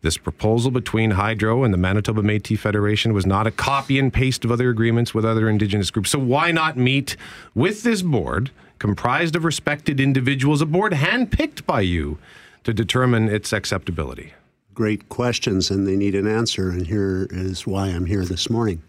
[0.00, 4.44] This proposal between Hydro and the Manitoba Métis Federation was not a copy and paste
[4.44, 6.10] of other agreements with other Indigenous groups.
[6.10, 7.16] So why not meet
[7.54, 12.18] with this board, comprised of respected individuals, a board handpicked by you,
[12.62, 14.34] to determine its acceptability?
[14.78, 16.70] Great questions, and they need an answer.
[16.70, 18.80] And here is why I'm here this morning.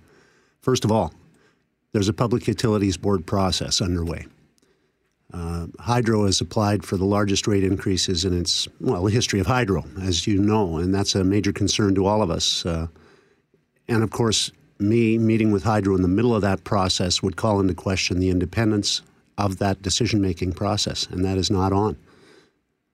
[0.61, 1.11] First of all,
[1.93, 4.27] there's a Public Utilities Board process underway.
[5.33, 9.47] Uh, Hydro has applied for the largest rate increases in its, well, the history of
[9.47, 12.67] Hydro, as you know, and that's a major concern to all of us.
[12.67, 12.85] Uh,
[13.87, 17.59] and of course, me meeting with Hydro in the middle of that process would call
[17.59, 19.01] into question the independence
[19.39, 21.97] of that decision making process, and that is not on.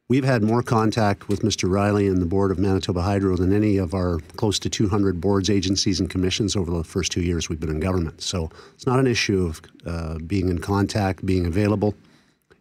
[0.08, 1.68] We've had more contact with Mr.
[1.68, 5.50] Riley and the board of Manitoba Hydro than any of our close to 200 boards,
[5.50, 8.22] agencies, and commissions over the first two years we've been in government.
[8.22, 11.96] So it's not an issue of uh, being in contact, being available.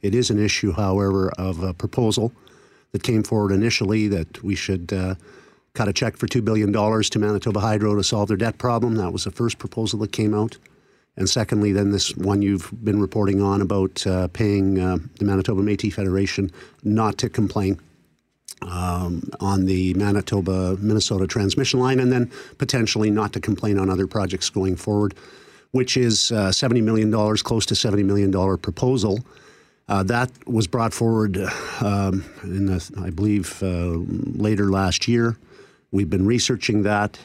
[0.01, 2.33] It is an issue, however, of a proposal
[2.93, 5.17] that came forward initially that we should uh,
[5.75, 8.95] cut a check for $2 billion to Manitoba Hydro to solve their debt problem.
[8.95, 10.57] That was the first proposal that came out.
[11.16, 15.62] And secondly, then this one you've been reporting on about uh, paying uh, the Manitoba
[15.62, 16.50] Métis Federation
[16.83, 17.79] not to complain
[18.62, 24.07] um, on the Manitoba Minnesota transmission line, and then potentially not to complain on other
[24.07, 25.14] projects going forward,
[25.70, 29.20] which is uh, $70 million, close to $70 million proposal.
[29.87, 31.37] Uh, that was brought forward
[31.81, 33.98] um, in, the, I believe, uh,
[34.40, 35.37] later last year.
[35.90, 37.18] We've been researching that.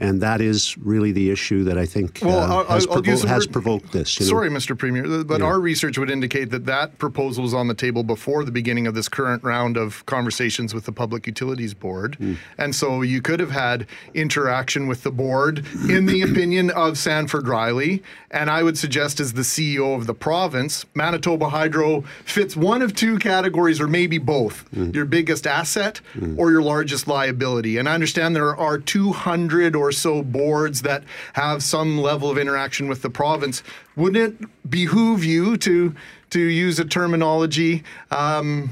[0.00, 3.16] And that is really the issue that I think Well, uh, I'll- has, I'll provo-
[3.16, 4.18] the has provoked this.
[4.20, 4.30] you know?
[4.30, 4.76] Sorry, Mr.
[4.78, 5.46] Premier, but Yeah.
[5.46, 8.94] our research would indicate that that proposal was on the table before the beginning of
[8.94, 12.16] this current round of conversations with the Public Utilities Board.
[12.16, 12.34] Hmm.
[12.56, 17.48] And so you could have had interaction with the board in the opinion of Sanford
[17.48, 18.02] Riley.
[18.30, 22.94] And I would suggest, as the CEO of the province, Manitoba Hydro fits one of
[22.94, 24.90] two categories, or maybe both Hmm.
[24.92, 26.00] your biggest asset
[26.36, 27.78] or your largest liability.
[27.78, 32.88] And I understand there are 200 or so boards that have some level of interaction
[32.88, 33.62] with the province.
[33.96, 35.94] Wouldn't it behoove you to,
[36.30, 37.82] to use a terminology?
[38.10, 38.70] Um,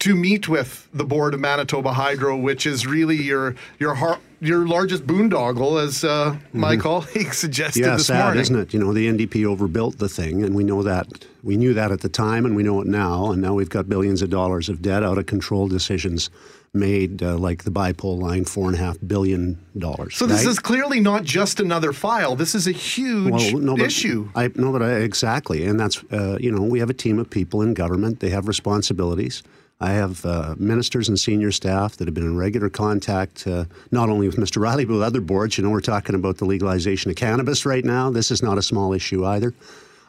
[0.00, 4.66] to meet with the board of Manitoba Hydro, which is really your your har- your
[4.66, 6.80] largest boondoggle, as uh, my Mhm.
[6.80, 8.40] colleague suggested yeah, this sad, morning.
[8.40, 8.72] isn't it?
[8.72, 11.06] You know, the NDP overbuilt the thing, and we know that.
[11.42, 13.30] We knew that at the time, and we know it now.
[13.30, 16.30] And now we've got billions of dollars of debt out of control decisions
[16.72, 20.16] made, uh, like the bipole line, four and a half billion dollars.
[20.16, 20.50] So this right?
[20.50, 22.36] is clearly not just another file.
[22.36, 24.30] This is a huge no, but issue.
[24.34, 27.28] I no, but I, exactly, and that's uh, you know we have a team of
[27.28, 28.20] people in government.
[28.20, 29.42] They have responsibilities.
[29.82, 34.10] I have uh, ministers and senior staff that have been in regular contact, uh, not
[34.10, 34.60] only with Mr.
[34.60, 35.56] Riley but with other boards.
[35.56, 38.10] You know, we're talking about the legalization of cannabis right now.
[38.10, 39.54] This is not a small issue either.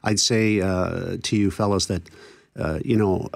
[0.03, 2.03] I'd say uh, to you fellows that.
[2.57, 3.29] Uh, you know,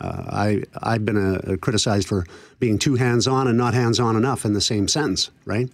[0.00, 2.24] uh, I I've been uh, criticized for
[2.58, 5.68] being too hands-on and not hands-on enough in the same sentence, right?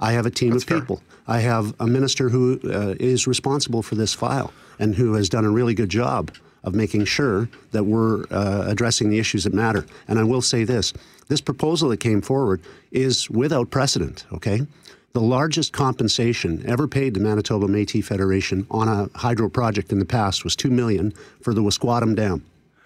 [0.00, 1.00] I have a team of people.
[1.28, 5.44] I have a minister who uh, is responsible for this file and who has done
[5.44, 6.32] a really good job
[6.64, 9.86] of making sure that we're uh, addressing the issues that matter.
[10.08, 10.92] And I will say this
[11.28, 14.66] this proposal that came forward is without precedent, okay?
[15.12, 20.06] The largest compensation ever paid to Manitoba Métis Federation on a hydro project in the
[20.06, 22.42] past was 2 million for the Wuskwatim Dam.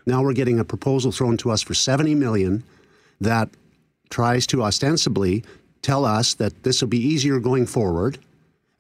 [0.06, 2.64] Now we're getting a proposal thrown to us for 70 million
[3.20, 3.48] that
[4.10, 5.44] tries to ostensibly
[5.82, 8.18] tell us that this will be easier going forward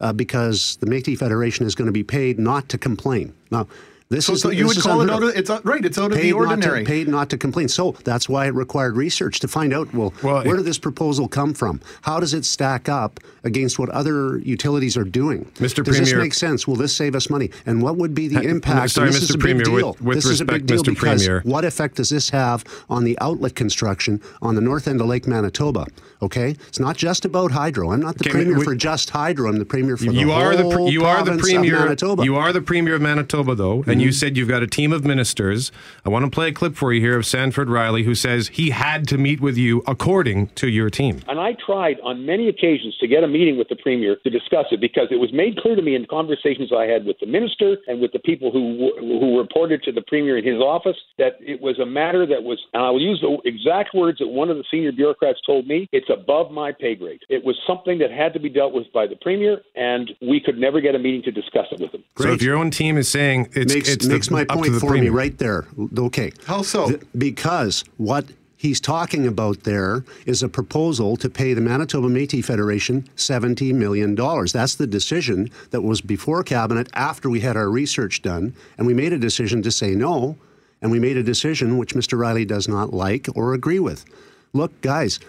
[0.00, 3.32] uh, because the Métis Federation is going to be paid not to complain.
[3.52, 3.68] Now,
[4.08, 5.84] this So, is so you would call it out of, it's out- right.
[5.84, 6.84] It's out of the Not ordinary.
[6.84, 7.68] to, paid not to complain.
[7.68, 9.92] So that's why it required research to find out.
[9.92, 11.80] Well, where did this proposal come from?
[12.02, 15.46] How does it stack up against what other utilities are doing?
[15.56, 15.82] Mr.
[15.84, 16.68] Does this make sense?
[16.68, 17.50] Will this save us money?
[17.66, 18.92] And what would be the Uh, impact?
[18.92, 19.22] sorry, this Mr.
[19.30, 19.96] is a Premier, big deal.
[20.00, 20.86] with this is a big deal Mr.
[20.86, 21.42] because Premier.
[21.44, 25.26] what effect does this have on the outlet construction on the north end of Lake
[25.26, 25.86] Manitoba?
[26.22, 27.90] Okay, it's not just about hydro.
[27.90, 29.48] I'm not the Okay, premier we- for just hydro.
[29.48, 32.24] I'm the premier for the you are the you are the province of Manitoba.
[32.24, 34.14] you are the premier of Manitoba though and you Mhm.
[34.14, 35.72] said you've got a team of ministers
[36.04, 38.70] I want to play a clip for you here of Sanford Riley who says he
[38.70, 42.96] had to meet with you according to your team And I tried on many occasions
[42.98, 45.76] to get a meeting with the premier to discuss it because it was made clear
[45.76, 49.38] to me in conversations I had with the minister and with the people who who
[49.38, 52.82] reported to the premier in his office that it was a matter that was, and
[52.82, 56.10] I will use the exact words that one of the senior bureaucrats told me, it's
[56.10, 57.20] above my pay grade.
[57.28, 60.58] It was something that had to be dealt with by the premier, and we could
[60.58, 62.02] never get a meeting to discuss it with him.
[62.18, 64.88] so if your own team is saying it's makes, it's makes the, my point for
[64.88, 65.04] premier.
[65.04, 65.66] me right there.
[65.98, 66.32] Okay.
[66.46, 66.98] How so?
[67.16, 73.08] because what he's talking about there is a proposal to pay the Manitoba Métis Federation
[73.16, 74.14] $70 million.
[74.14, 78.94] That's the decision that was before Cabinet after we had our research done, and we
[78.94, 80.36] made a decision to say no,
[80.82, 82.18] and we made a decision which Mr.
[82.18, 84.04] Riley does not like or agree with.
[84.52, 85.20] Look, guys,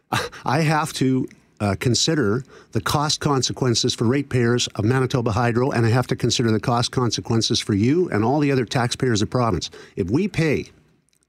[0.44, 1.28] I have to
[1.60, 6.50] uh, consider the cost consequences for ratepayers of Manitoba Hydro, and I have to consider
[6.50, 9.70] the cost consequences for you and all the other taxpayers of the province.
[9.96, 10.70] If we pay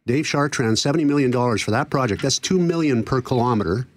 [0.06, 3.88] Dave Chartrand $70 million for that project, that's 2 million per kilometer.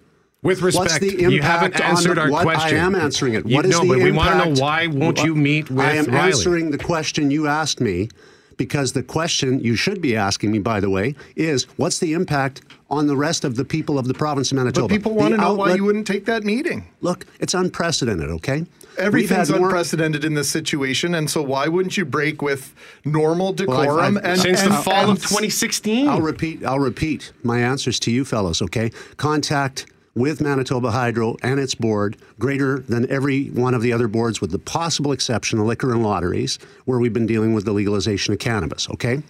[0.43, 2.77] With What's respect, the you impact haven't on answered the- our what- question.
[2.77, 3.45] I am answering it.
[3.47, 5.93] You- What is no, the but we wanna know why won't you meet with I
[5.97, 6.31] am Riley?
[6.31, 8.09] answering the question you asked me
[8.57, 12.61] Because the question you should be asking me, by the way, is what's the impact
[12.89, 14.87] on the rest of the people of the province of Manitoba?
[14.87, 16.85] But people want The to know why you wouldn't take that meeting.
[17.01, 18.65] Look, it's unprecedented, okay?
[18.97, 22.73] Everything's We've more- unprecedented in this situation, and so why wouldn't you break with
[23.05, 24.77] normal Well, I've- decorum I've- and, and, and-
[25.17, 26.07] 2016.
[26.09, 26.63] I'll repeat.
[26.65, 28.61] I'll repeat my answers to you, fellows.
[28.61, 29.85] Okay, contact
[30.15, 34.51] with Manitoba Hydro and its board greater than every one of the other boards, with
[34.51, 38.39] the possible exception of liquor and lotteries, where we've been dealing with the legalization of
[38.39, 38.89] cannabis.
[38.89, 39.21] Okay.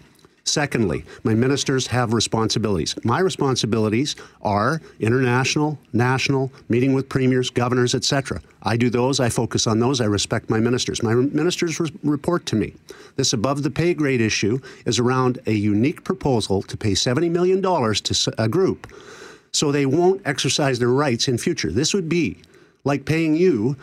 [0.44, 2.96] Secondly, my ministers have responsibilities.
[3.04, 8.42] My responsibilities are international, national, meeting with premiers, governors, etc.
[8.64, 11.04] I do those, I focus on those, I respect my ministers.
[11.04, 12.74] My ministers re- report to me.
[13.18, 17.62] This above the pay grade issue is around a unique proposal to pay $70 million
[17.62, 18.92] to a group
[19.52, 21.72] so they won't exercise their rights in future.
[21.72, 22.38] This would be
[22.84, 23.76] like paying you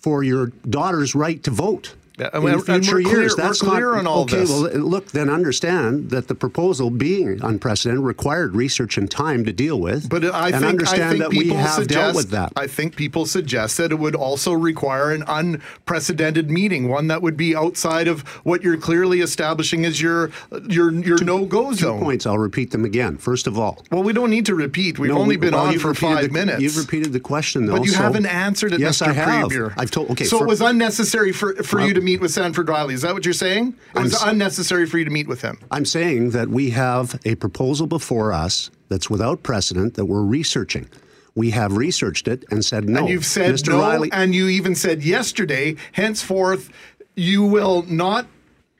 [0.00, 1.94] for your daughter's right to vote.
[2.20, 4.40] And in we're- and future we're clear- years, we're that's clear not on all okay.
[4.40, 4.50] this.
[4.50, 9.80] Well, look, then understand that the proposal, being unprecedented, required research and time to deal
[9.80, 10.08] with.
[10.08, 12.52] But I think understand I think that we people have suggest, dealt with that.
[12.56, 17.36] I think people suggest that it would also require an unprecedented meeting, one that would
[17.36, 20.30] be outside of what you're clearly establishing as your
[20.68, 21.98] your your no go zone.
[21.98, 22.26] Two points.
[22.26, 23.16] I'll repeat them again.
[23.16, 24.98] First of all, Well, we don't need to repeat.
[24.98, 26.60] We've No, only been well, on for five the- minutes.
[26.60, 27.74] You've repeated the question, though.
[27.76, 29.08] But you so- haven't answered it, yes, Mr.
[29.08, 29.48] I have.
[29.48, 29.74] Premier.
[29.76, 30.10] I've told.
[30.10, 32.94] Okay, so for- it was unnecessary for, for Well- you to meet with Sanford Riley.
[32.94, 33.68] Is that what you're saying?
[33.94, 35.58] It I'm was s- unnecessary for you to meet with him.
[35.70, 40.88] I'm saying that we have a proposal before us that's without precedent that we're researching.
[41.36, 43.00] We have researched it and said no.
[43.00, 43.68] And you've said Mr.
[43.68, 46.70] no, Riley, and you even said yesterday, henceforth,
[47.14, 48.26] you will not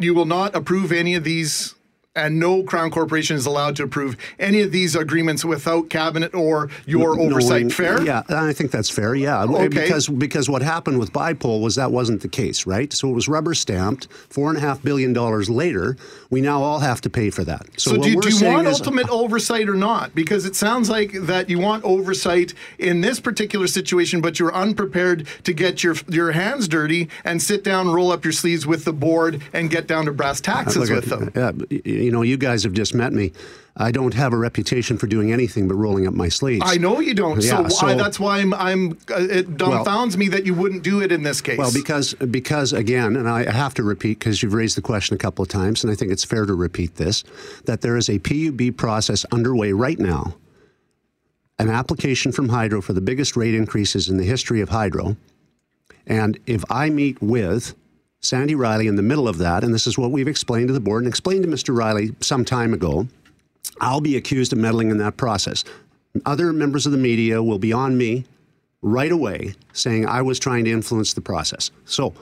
[0.00, 1.74] you will not approve any of these
[2.20, 6.68] and no Crown Corporation is allowed to approve any of these agreements without cabinet or
[6.86, 7.72] your knowing- oversight.
[7.72, 8.02] Fair?
[8.02, 9.14] Yeah, I think that's fair.
[9.14, 9.68] Yeah, Okay.
[9.68, 12.92] because because what happened with Bipole was that wasn't the case, right?
[12.92, 14.08] So it was rubber stamped.
[14.28, 15.96] Four and a half billion dollars later,
[16.30, 17.66] we now all have to pay for that.
[17.76, 20.14] So, what do, we're do you want is- ultimate oversight or not?
[20.14, 25.26] Because it sounds like that you want oversight in this particular situation, but you're unprepared
[25.44, 28.92] to get your your hands dirty and sit down, roll up your sleeves with the
[28.92, 31.30] board, and get down to brass taxes Look, with them.
[31.34, 31.80] uh, y-
[32.10, 33.30] you know, you guys have just met me.
[33.76, 36.64] I don't have a reputation for doing anything but rolling up my sleeves.
[36.66, 37.40] I know you don't.
[37.40, 38.52] Yeah, so, why, that's why I'm.
[38.52, 38.98] I'm.
[39.08, 41.56] Uh, it dumbfounds me that you wouldn't do it in this case.
[41.56, 45.18] Well, because because again, and I have to repeat because you've raised the question a
[45.18, 47.22] couple of times, and I think it's fair to repeat this:
[47.66, 50.34] that there is a PUB process underway right now,
[51.60, 55.16] an application from Hydro for the biggest rate increases in the history of Hydro,
[56.08, 57.76] and if I meet with
[58.20, 60.80] Sandy Riley in the middle of that, and this is what we've explained to the
[60.80, 61.74] board and explained to Mr.
[61.74, 63.08] Riley some time ago,
[63.80, 65.64] I'll be accused of meddling in that process.
[66.26, 68.26] Other members of the media will be on me
[68.82, 71.70] right away saying I was trying to influence the process.
[71.86, 72.14] So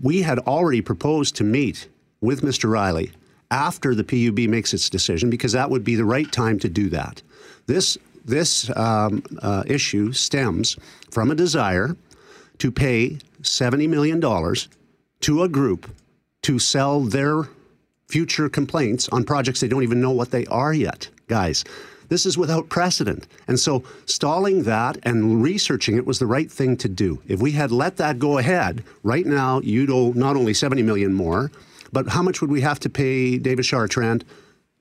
[0.00, 1.88] we had already proposed to meet
[2.20, 2.70] with Mr.
[2.70, 3.12] Riley
[3.50, 6.88] after the PUB makes its decision because that would be the right time to do
[6.90, 7.20] that.
[7.66, 10.76] This this um, uh, issue stems
[11.10, 11.96] from a desire
[12.58, 14.20] to pay $70 million
[15.22, 15.90] to a group
[16.42, 17.48] to sell their
[18.08, 21.64] future complaints on projects they don't even know what they are yet, guys.
[22.08, 23.26] This is without precedent.
[23.48, 27.22] And so stalling that and researching it was the right thing to do.
[27.26, 31.14] If we had let that go ahead, right now you'd owe not only 70 million
[31.14, 31.50] more,
[31.90, 34.24] but how much would we have to pay David Chartrand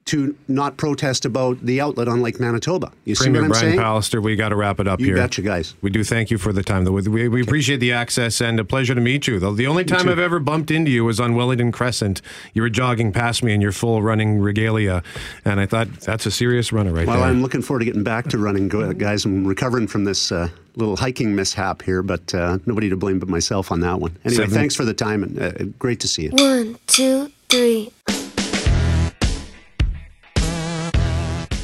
[0.03, 2.91] to not protest about the outlet on Lake Manitoba?
[3.05, 3.79] You see what I'm Brian saying?
[3.79, 5.15] Pallister, we got to wrap it up You here.
[5.15, 5.75] betcha, guys.
[5.81, 6.85] We do thank you for the time.
[6.85, 6.91] though.
[6.91, 9.39] We, we appreciate the access and a pleasure to meet you.
[9.39, 10.09] The, the only time.
[10.09, 12.21] I've ever bumped into you was on Wellington Crescent.
[12.53, 15.03] You were jogging past me in your full running regalia,
[15.45, 17.25] and I thought that's a serious runner right Well, there.
[17.25, 19.23] Well, I'm looking forward to getting back to running, guys.
[19.23, 23.29] I'm recovering from this uh, little hiking mishap here, but uh, nobody to blame but
[23.29, 24.17] myself on that one.
[24.25, 26.29] Anyway, Seven- thanks for the time and uh, great to see you.
[26.31, 27.91] One, two, three.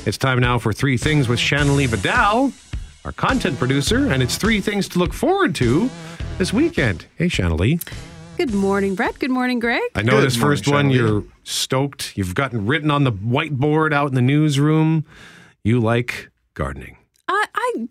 [0.08, 2.54] It's time now for Three Things with Shanley Vidal,
[3.04, 5.90] our content producer, and it's three things to look forward to
[6.38, 7.08] this weekend.
[7.18, 7.82] Hey, Shanley.
[8.38, 9.20] Good morning, Brett.
[9.20, 9.82] Good morning, Greg.
[9.96, 10.96] I know Good this morning, first one, Shanley.
[10.96, 12.18] you're stoked.
[12.18, 15.04] You've gotten written on the whiteboard out in the newsroom.
[15.66, 16.96] You like gardening.
[17.28, 17.88] I, I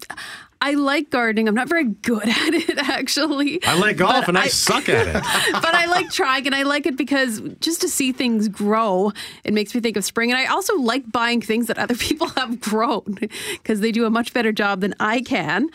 [0.61, 1.49] I like gardening.
[1.49, 3.63] I'm not very good at it, actually.
[3.65, 5.15] I like golf But and I, suck at it.
[5.53, 9.13] but I like trying, and I like it because just to see things grow,
[9.45, 10.31] it makes me think of spring.
[10.31, 13.19] And I also like buying things that other people have grown
[13.53, 15.69] because they do a much better job than I can.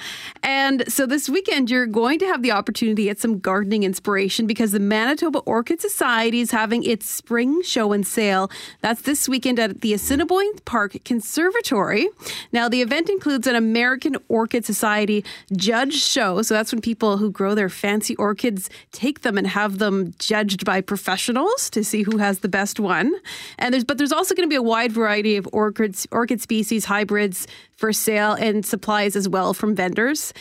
[0.44, 4.72] And so this weekend, you're going to have the opportunity at some gardening inspiration because
[4.72, 8.50] the Manitoba Orchid Society is having its spring show and sale.
[8.82, 12.10] That's this weekend at the Assiniboine Park Conservatory.
[12.52, 15.24] Now, the event includes an American Orchid Society
[15.56, 16.42] judge show.
[16.42, 20.66] So that's when people who grow their fancy orchids take them and have them judged
[20.66, 23.14] by professionals to see who has the best one.
[23.60, 26.86] And there's but there's also going to be a wide variety of orchids, orchid species,
[26.86, 30.34] hybrids for sale and supplies as well from vendors.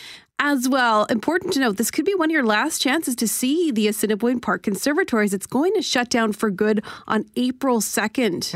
[0.43, 3.71] As well, important to note, this could be one of your last chances to see
[3.71, 5.35] the Assiniboine Park Conservatories.
[5.35, 8.51] It's going to shut down for good on April 2nd.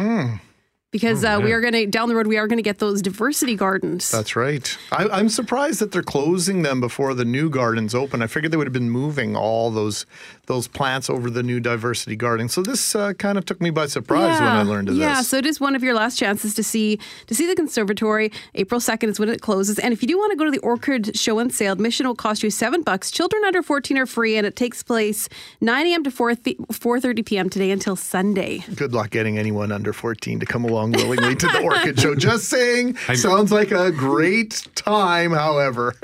[0.92, 2.80] Because Oh, uh, we are going to, down the road, we are going to get
[2.80, 4.10] those diversity gardens.
[4.12, 4.78] That's right.
[4.94, 8.22] I, I'm surprised that they're closing them before the new gardens open.
[8.22, 10.06] I figured they would have been moving all those
[10.48, 12.50] those plants over the new diversity garden.
[12.50, 15.30] So this uh, kind of took me by surprise when I learned of yeah, this.
[15.30, 18.32] so it is one of your last chances to see to see the conservatory.
[18.54, 20.60] April second is when it closes, and if you do want to go to the
[20.60, 23.12] orchid show and sale, admission will cost you seven bucks.
[23.12, 25.30] Children under fourteen are free, and it takes place
[25.62, 26.04] nine a.m.
[26.04, 26.34] to four
[26.72, 27.50] four thirty p.m.
[27.50, 28.64] today until Sunday.
[28.76, 32.16] Good luck getting anyone under 14 to come along willingly to the orchid show.
[32.26, 35.32] Just saying, I- sounds like a great time.
[35.32, 35.96] However,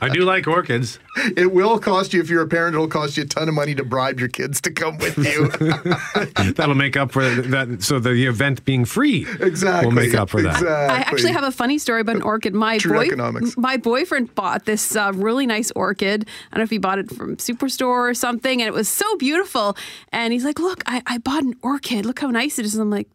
[0.00, 0.98] I do like orchids.
[1.36, 2.74] It will cost you if you're a parent.
[2.76, 5.48] It'll cost you a ton of money to bribe your kids to come with you.
[6.52, 7.82] That'll make up for that.
[7.82, 9.86] So the event being free Exactly.
[9.86, 10.62] will make up for that.
[10.62, 12.54] I actually have a funny story about an orchid.
[12.54, 13.56] My True boy, economics.
[13.56, 16.28] my boyfriend bought this uh, really nice orchid.
[16.52, 19.16] I don't know if he bought it from Superstore or something, and it was so
[19.16, 19.76] beautiful.
[20.12, 22.04] And he's like, "Look, I, I bought an orchid.
[22.06, 23.08] Look how nice it is." And I'm like,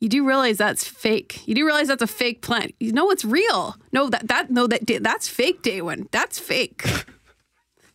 [0.00, 1.46] "You do realize that's fake?
[1.46, 2.74] You do realize that's a fake plant?
[2.80, 3.76] You know it's real?
[3.92, 6.10] No, that that no that that's fake, Daywin.
[6.10, 6.84] That's fake."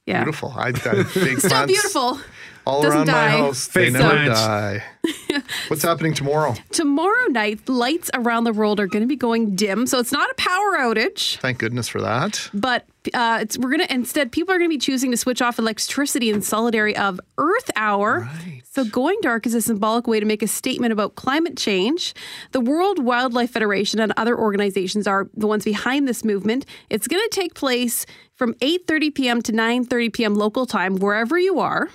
[0.05, 0.23] Yeah.
[0.23, 0.53] Beautiful.
[0.55, 0.71] I, I
[1.13, 2.19] big Still plants beautiful.
[2.65, 3.13] all Doesn't around die.
[3.13, 3.67] my house.
[3.67, 4.39] Fake they never plants.
[4.41, 4.83] die.
[5.69, 6.55] What's happening tomorrow?
[6.71, 10.29] Tomorrow night, lights around the world are going to be going dim, so it's not
[10.29, 11.37] a power outage.
[11.39, 12.49] Thank goodness for that.
[12.53, 16.29] But uh, it's we're gonna instead people are gonna be choosing to switch off electricity
[16.29, 18.21] in solidarity of Earth Hour.
[18.21, 18.61] Right.
[18.69, 22.13] So going dark is a symbolic way to make a statement about climate change.
[22.51, 26.65] The World Wildlife Federation and other organizations are the ones behind this movement.
[26.89, 28.05] It's gonna take place
[28.43, 29.41] from 8:30 p.m.
[29.41, 30.35] to 9:30 p.m.
[30.35, 31.87] local time, wherever you are.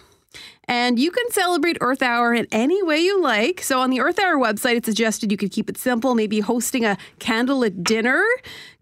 [0.67, 3.63] And you can celebrate Earth Hour in any way you like.
[3.63, 6.87] So on the Earth Hour website, it suggested you could keep it simple, maybe hosting
[6.87, 8.25] a candlelit dinner,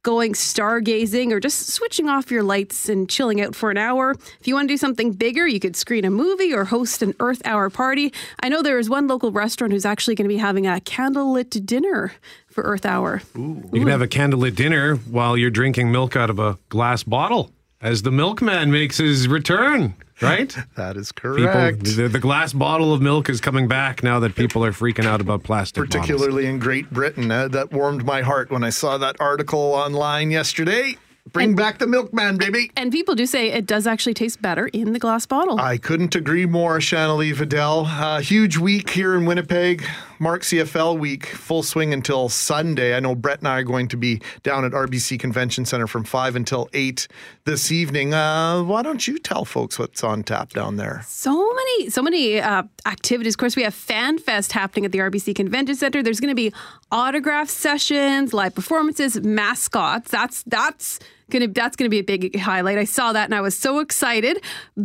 [0.03, 4.13] going stargazing, or just switching off your lights and chilling out for an hour.
[4.41, 7.15] If you want to do something bigger, you could screen a movie or host an
[7.19, 8.13] Earth Hour party.
[8.43, 11.67] I know there is one local restaurant who's actually going to be having a candlelit
[11.67, 12.13] dinner
[12.49, 13.23] for Earth Hour.
[13.35, 17.51] You can have a candlelit dinner while you're drinking milk out of a glass bottle
[17.81, 20.57] as the milkman makes his return, right?
[20.77, 21.85] That is People, correct.
[21.85, 25.21] the, the glass bottle of milk is coming back now that people are freaking out
[25.21, 26.07] about plastic bottles.
[26.07, 27.31] Particularly in Great Britain.
[27.31, 30.97] Uh, that warmed my heart when I saw that article online yesterday.
[31.33, 32.71] Bring back the milkman, baby.
[32.77, 35.59] And people do say it does actually taste better in the glass bottle.
[35.59, 37.85] I couldn't agree more, Shanley Vidal.
[37.87, 39.85] Uh, huge week here in Winnipeg.
[40.19, 42.97] Mark CFL week, full swing until Sunday.
[42.97, 46.05] I know Brett and I are going to be down at RBC Convention Center from
[46.05, 47.07] 5 until 8
[47.45, 48.15] this evening.
[48.15, 51.03] Uh, why don't you tell folks what's on tap down there?
[51.07, 53.35] So many, so many uh, activities.
[53.35, 56.03] Of course, we have Fan Fest happening at the RBC Convention Center.
[56.03, 56.53] There's going to be
[56.91, 60.11] autograph sessions, live performances, mascots.
[60.11, 60.99] That's that's
[61.31, 62.79] gonna that's gonna be a big highlight.
[62.79, 64.43] I saw that and I was so excited.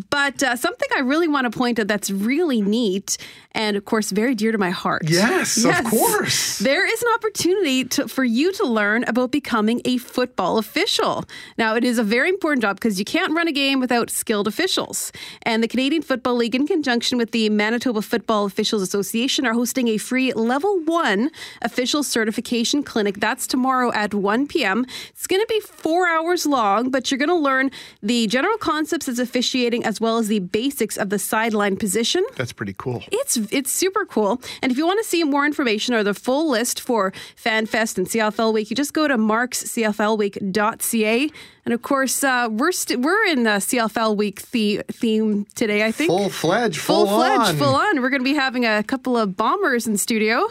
[0.10, 3.18] But uh, something I really want to point out that's really neat
[3.52, 5.04] and of course very dear to my heart.
[5.08, 6.60] Yes, of course.
[6.60, 11.26] There is an opportunity to, for you to learn about becoming a football official.
[11.58, 14.48] Now, it is a very important job because you can't run a game without skilled
[14.48, 15.12] officials.
[15.44, 19.88] And the Canadian Football League, in conjunction with the Manitoba Football Officials Association, are hosting
[19.88, 21.32] a free level one
[21.62, 23.20] official certification clinic.
[23.20, 24.86] That's tomorrow at 1 p.m.
[25.10, 27.72] It's going to be four hours long, but you're going to learn
[28.02, 32.24] the general concepts of officiating as well as the basics of the sideline position.
[32.36, 33.04] That's pretty cool.
[33.12, 34.42] It's it's super cool.
[34.62, 37.12] And if you want to see more information or the full list for
[37.44, 41.30] FanFest and CFL Week, you just go to markscflweek.ca.
[41.64, 45.86] And of course, uh, we're st- we're in the CFL Week the- theme today.
[45.86, 47.56] I think Full fledged, full, fledged, on.
[47.58, 48.02] full on.
[48.02, 50.48] We're going to be having a couple of bombers in studio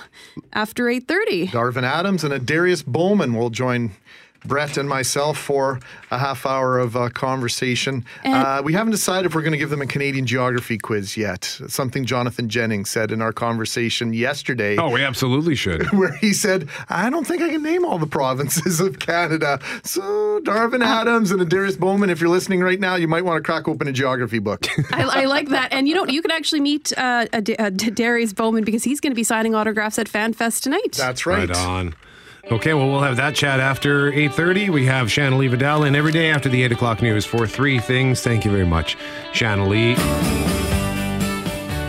[0.52, 1.48] after eight thirty.
[1.48, 3.90] Darvin Adams and Adarius Bowman will join
[4.44, 5.80] Brett and myself for
[6.10, 8.04] a half hour of uh, conversation.
[8.24, 11.44] Uh, we haven't decided if we're going to give them a Canadian geography quiz yet.
[11.68, 14.76] Something Jonathan Jennings said in our conversation yesterday.
[14.76, 15.90] Oh, we absolutely should.
[15.92, 19.60] Where he said, I don't think I can name all the provinces of Canada.
[19.84, 23.42] So, Darvin Adams and Adarius Bowman, if you're listening right now, you might want to
[23.42, 24.66] crack open a geography book.
[24.92, 27.70] I, I like that, and you know you can actually meet uh, a, D- a
[27.70, 30.92] D- Darius Bowman because he's going to be signing autographs at FanFest tonight.
[30.96, 31.94] That's Right on.
[32.44, 34.70] Okay, well, we'll have that chat after 8.30.
[34.70, 37.78] We have Shanna Lee Vidal in every day after the 8 o'clock news for three
[37.78, 38.22] things.
[38.22, 38.96] Thank you very much,
[39.32, 39.94] Shanna Lee.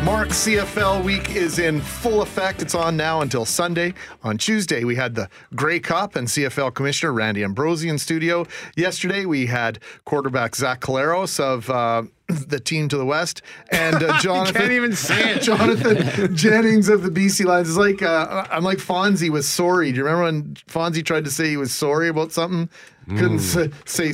[0.03, 2.61] Mark CFL week is in full effect.
[2.61, 3.93] It's on now until Sunday.
[4.23, 8.45] On Tuesday, we had the Grey Cup and CFL Commissioner Randy Ambrosie in studio.
[8.75, 11.69] Yesterday, we had quarterback Zach Collaros of.
[11.69, 14.55] Uh, the team to the west and uh, Jonathan.
[14.61, 15.41] can't even say it.
[15.43, 17.69] Jonathan Jennings of the BC Lions.
[17.69, 19.91] is like uh, I'm like Fonzie was sorry.
[19.91, 22.69] Do you remember when Fonzie tried to say he was sorry about something?
[23.09, 23.73] Couldn't Mm.
[23.87, 24.11] say,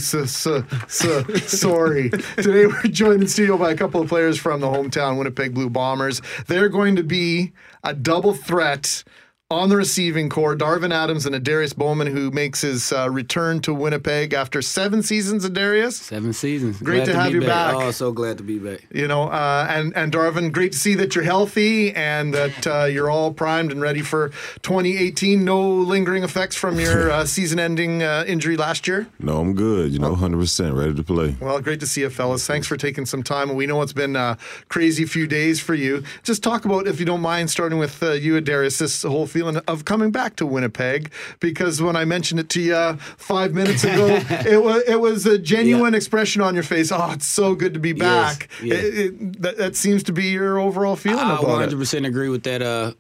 [1.48, 2.10] sorry.
[2.10, 5.70] Today we're joined in studio by a couple of players from the hometown Winnipeg Blue
[5.70, 6.22] Bombers.
[6.48, 7.54] They're going to be
[7.84, 9.04] a double threat
[9.50, 10.58] on the receiving core.
[10.58, 15.48] Darvin Adams and Adarius Bowman, who makes his uh, return to Winnipeg after seven seasons.
[15.48, 16.82] Adarius, seven seasons.
[16.82, 17.74] Great Glad to have you back.
[17.74, 18.86] Oh, so glad to be back.
[18.92, 22.86] You know, uh, and and Darvin, great to see that you're healthy and that uh,
[22.86, 24.30] you're all primed and ready for
[24.64, 25.46] 2018.
[25.46, 29.08] No lingering effects from your uh, season-ending uh, injury last year.
[29.20, 29.94] No, I'm good.
[29.94, 31.38] You know, 100% ready to play.
[31.40, 32.46] Well, great to see you, fellas.
[32.46, 33.56] Thanks for taking some time.
[33.56, 34.38] We know it's been a
[34.68, 36.04] crazy few days for you.
[36.24, 39.58] Just talk about, if you don't mind, starting with uh, you, Darius, this whole feeling
[39.68, 41.12] of coming back to Winnipeg.
[41.40, 45.38] Because when I mentioned it to you five minutes ago, it was it was a
[45.38, 46.92] genuine expression on your face.
[46.92, 48.50] Oh, it's so good to be Yes, back.
[48.64, 48.74] yeah.
[48.76, 51.70] It- it- that, that seems to be your overall feeling I about it.
[51.78, 52.62] 100% agree with that.
[52.62, 52.94] Uh,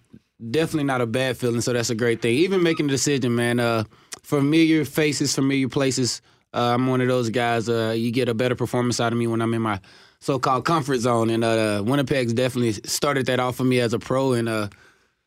[0.52, 2.36] definitely not a bad feeling, so that's a great thing.
[2.36, 3.60] Even making a decision, man.
[3.60, 3.84] Uh,
[4.24, 6.22] familiar faces, familiar places.
[6.54, 7.68] Uh, I'm one of those guys.
[7.70, 9.80] Uh, you get a better performance out of me when I'm in my
[10.20, 14.34] so-called comfort zone, and uh, Winnipeg's definitely started that off for me as a pro.
[14.34, 14.70] And uh,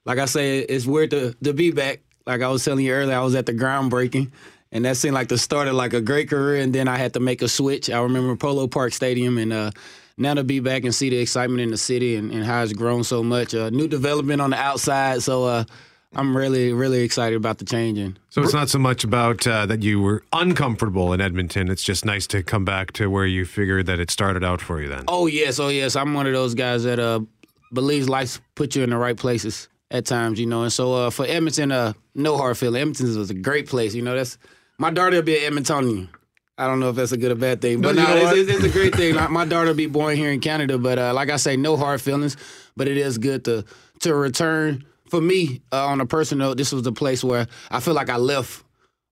[0.04, 2.00] like I say, it's weird to to be back.
[2.26, 4.30] Like I was telling you earlier, I was at the groundbreaking.
[4.72, 7.14] And that seemed like the start of like a great career, and then I had
[7.14, 7.90] to make a switch.
[7.90, 9.72] I remember Polo Park Stadium, and uh,
[10.16, 12.72] now to be back and see the excitement in the city and, and how it's
[12.72, 13.52] grown so much.
[13.52, 15.64] Uh, new development on the outside, so uh,
[16.14, 17.98] I'm really, really excited about the change.
[17.98, 21.68] And So it's not so much about uh, that you were uncomfortable in Edmonton.
[21.68, 24.80] It's just nice to come back to where you figured that it started out for
[24.80, 25.04] you then.
[25.08, 25.96] Oh yes, oh yes.
[25.96, 27.20] I'm one of those guys that uh
[27.72, 30.62] believes life put you in the right places at times, you know.
[30.62, 32.80] And so uh for Edmonton, uh no hard feeling.
[32.82, 34.14] Edmonton was a great place, you know.
[34.16, 34.38] That's
[34.78, 36.08] my daughter will be an Edmontonian.
[36.58, 38.30] I don't know if that's a good or bad thing, but No, no, you know
[38.30, 39.14] it's, it's, it's a great thing.
[39.14, 41.76] Like, my daughter will be born here in Canada, but uh, like I say, no
[41.78, 42.36] hard feelings.
[42.76, 43.64] But it is good to
[44.00, 44.84] to return.
[45.08, 48.10] For me, uh, on a personal note, this was the place where I feel like
[48.10, 48.62] I left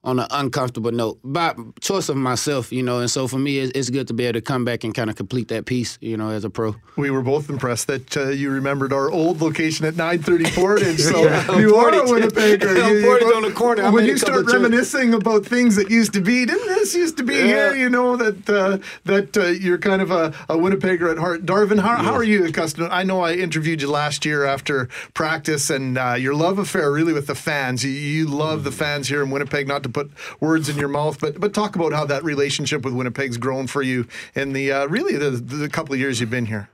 [0.09, 3.01] on an uncomfortable note by choice of myself, you know.
[3.01, 5.11] And so for me, it's, it's good to be able to come back and kind
[5.11, 6.75] of complete that piece, you know, as a pro.
[6.97, 10.99] We were both impressed that uh, you remembered our old location at 930 Portage.
[11.09, 11.93] So Yeah, you are a.
[12.09, 12.77] Winnipegger.
[12.77, 13.83] Yeah, You- Portage on the corner.
[13.85, 17.23] I When you start reminiscing about things that used to be, didn't this used to
[17.23, 17.45] be Yeah.
[17.45, 17.75] here?
[17.77, 21.45] You know that uh, that uh, you're kind of a, a Winnipegger at heart.
[21.45, 22.89] Darvin, how, how are you accustomed?
[22.91, 27.13] I know I interviewed you last year after practice, and uh, your love affair really
[27.13, 27.85] with the fans.
[27.85, 29.67] You, you love the fans here in Winnipeg.
[29.69, 32.95] Not to put words in your mouth, but but talk about how that relationship with
[32.95, 36.47] Winnipeg's grown for you in the uh, really the, the couple of years you've been
[36.47, 36.69] here.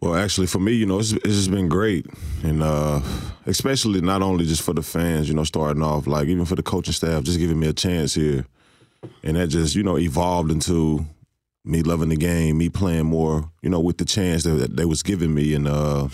[0.00, 2.06] Well, actually, for me, you know, it's, it's just been great,
[2.44, 3.00] and uh,
[3.46, 6.62] especially not only just for the fans, you know, starting off, like even for the
[6.62, 8.44] coaching staff, just giving me a chance here,
[9.22, 11.04] and that just you know evolved into
[11.64, 14.84] me loving the game, me playing more, you know, with the chance that, that they
[14.84, 16.08] was giving me, and uh,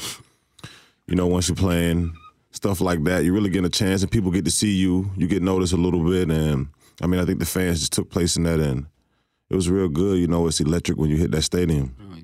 [1.07, 2.15] you know, once you're playing
[2.63, 5.27] stuff like that, you really get a chance, and people get to see you, you
[5.27, 6.69] get noticed a little bit, and
[7.01, 8.87] I mean, I think the fans just took place in that, and
[9.51, 10.21] it was real good.
[10.21, 11.97] You know, it's electric when you hit that stadium.
[12.01, 12.15] Oh,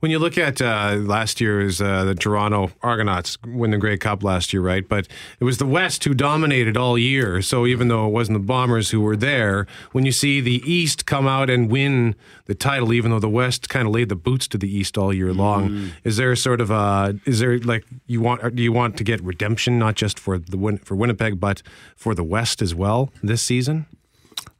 [0.00, 4.22] When you look at uh, last year's uh, the Toronto Argonauts win the Grey Cup
[4.22, 4.86] last year, right?
[4.86, 5.08] But
[5.40, 7.40] it was the West who dominated all year.
[7.42, 11.06] So even though it wasn't the Bombers who were there, when you see the East
[11.06, 14.46] come out and win the title, even though the West kind of laid the boots
[14.48, 18.20] to the East all year long, is there sort of a is there like you
[18.20, 21.62] want do you want to get redemption not just for the win, for Winnipeg but
[21.96, 23.86] for the West as well this season?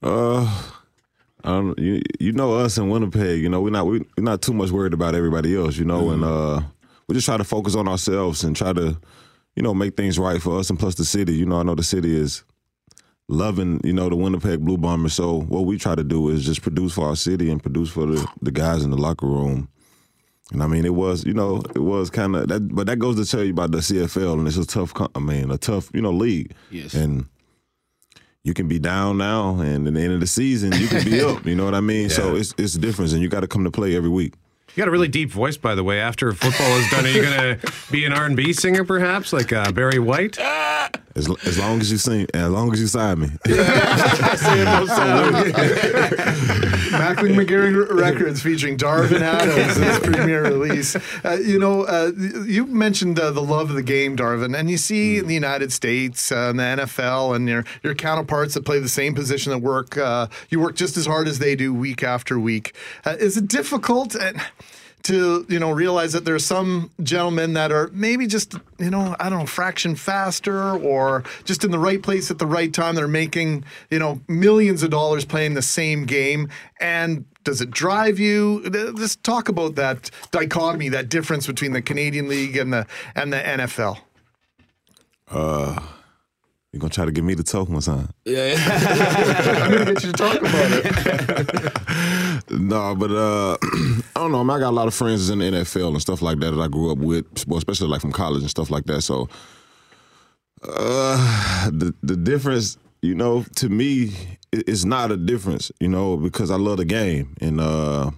[0.02, 0.62] Uh,
[1.46, 1.78] I don't.
[1.78, 3.40] You, you know us in Winnipeg.
[3.40, 5.76] You know we're not we, we're not too much worried about everybody else.
[5.76, 6.60] You know, and uh,
[7.06, 8.98] we just try to focus on ourselves and try to,
[9.54, 11.34] you know, make things right for us and plus the city.
[11.34, 12.42] You know, I know the city is
[13.28, 15.14] loving you know the Winnipeg Blue Bombers.
[15.14, 18.06] So what we try to do is just produce for our city and produce for
[18.06, 19.68] the the guys in the locker room.
[20.52, 23.16] And I mean, it was, you know, it was kind of that, but that goes
[23.16, 26.00] to tell you about the CFL, and it's a tough, I mean, a tough, you
[26.00, 26.54] know, league.
[26.70, 26.94] Yes.
[26.94, 27.26] And
[28.46, 31.20] you can be down now, and at the end of the season, you can be
[31.30, 31.44] up.
[31.44, 32.08] You know what I mean?
[32.08, 34.34] So it's it's a difference, and you got to come to play every week.
[34.76, 35.98] You got a really deep voice, by the way.
[36.00, 39.32] After football is done, are you going to be an R and B singer, perhaps,
[39.32, 40.38] like uh, Barry White?
[41.16, 43.28] As, as long as you sing, as long as you sign me.
[46.92, 50.94] Mackling McGarry Records featuring Darvin Adams, in his premiere release.
[51.24, 52.12] Uh, you know, uh,
[52.44, 55.72] you mentioned uh, the love of the game, Darvin, and you see in the United
[55.72, 59.60] States uh, and the NFL and your your counterparts that play the same position that
[59.60, 59.96] work.
[59.96, 62.74] Uh, you work just as hard as they do week after week.
[63.06, 64.14] Uh, is it difficult?
[64.14, 64.38] And,
[65.06, 69.28] to you know realize that there's some gentlemen that are maybe just you know I
[69.28, 72.96] don't know fraction faster or just in the right place at the right time.
[72.96, 76.48] They're making you know millions of dollars playing the same game
[76.80, 77.24] and.
[77.44, 78.68] Does it drive you?
[78.96, 83.36] Just talk about that dichotomy, that difference between the Canadian League and the and the
[83.36, 83.98] NFL.
[85.30, 85.80] Uh,
[86.76, 88.10] you gonna try to get me to talk one time?
[88.24, 88.54] Yeah,
[89.62, 92.50] I'm gonna get you to talk about it.
[92.50, 93.56] no, but uh,
[94.14, 94.40] I don't know.
[94.40, 96.50] I, mean, I got a lot of friends in the NFL and stuff like that
[96.50, 99.00] that I grew up with, well, especially like from college and stuff like that.
[99.02, 99.28] So,
[100.62, 104.12] uh, the the difference, you know, to me,
[104.52, 108.10] it, it's not a difference, you know, because I love the game, and uh,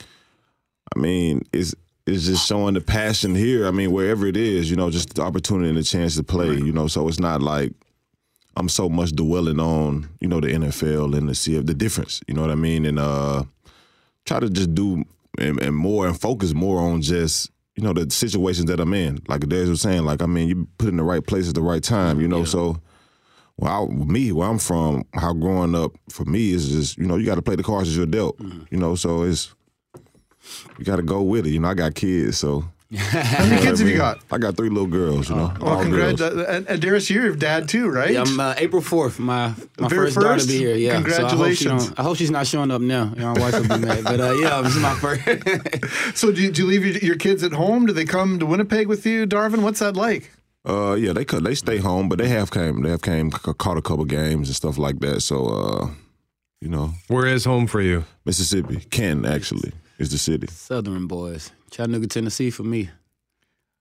[0.00, 1.74] I mean, it's
[2.06, 3.66] it's just showing the passion here.
[3.66, 6.52] I mean, wherever it is, you know, just the opportunity and the chance to play,
[6.52, 6.86] you know.
[6.86, 7.72] So it's not like
[8.56, 12.34] I'm so much dwelling on, you know, the NFL and the CF, the difference, you
[12.34, 12.84] know what I mean?
[12.86, 13.44] And uh
[14.24, 15.04] try to just do
[15.38, 19.20] and, and more and focus more on just, you know, the situations that I'm in.
[19.28, 21.62] Like Dez was saying, like, I mean, you put in the right place at the
[21.62, 22.80] right time, you know, so
[23.58, 27.16] well, I, me, where I'm from, how growing up for me is just, you know,
[27.16, 28.38] you got to play the cards as you're dealt,
[28.70, 29.54] you know, so it's,
[30.78, 31.50] you got to go with it.
[31.50, 32.64] You know, I got kids, so.
[32.94, 34.20] How many kids have you got?
[34.30, 35.52] I got three little girls, you know.
[35.60, 36.20] Well, all congrats.
[36.20, 38.12] Uh, and, and Darius, you're dad too, right?
[38.12, 39.18] Yeah, I'm uh, April 4th.
[39.18, 40.48] My my Very first, daughter first?
[40.48, 40.76] be here.
[40.76, 41.92] Yeah, So I, hope Congratulations.
[41.96, 43.12] I hope she's not showing up now.
[43.16, 44.04] You know, my wife will be mad.
[44.04, 45.22] But uh, yeah, this is my first.
[46.18, 47.86] so do you, do you leave your, your kids at home?
[47.86, 49.62] Do they come to Winnipeg with you, Darvin?
[49.62, 50.30] What's that like?
[50.64, 51.42] Uh, yeah, they could.
[51.44, 52.82] They stay home, but they have came.
[52.82, 55.22] They have came c- caught a couple games and stuff like that.
[55.22, 55.88] So, uh,
[56.60, 58.04] you know, where is home for you?
[58.24, 60.46] Mississippi, Canton actually is the city.
[60.48, 62.90] Southern boys, Chattanooga, Tennessee for me.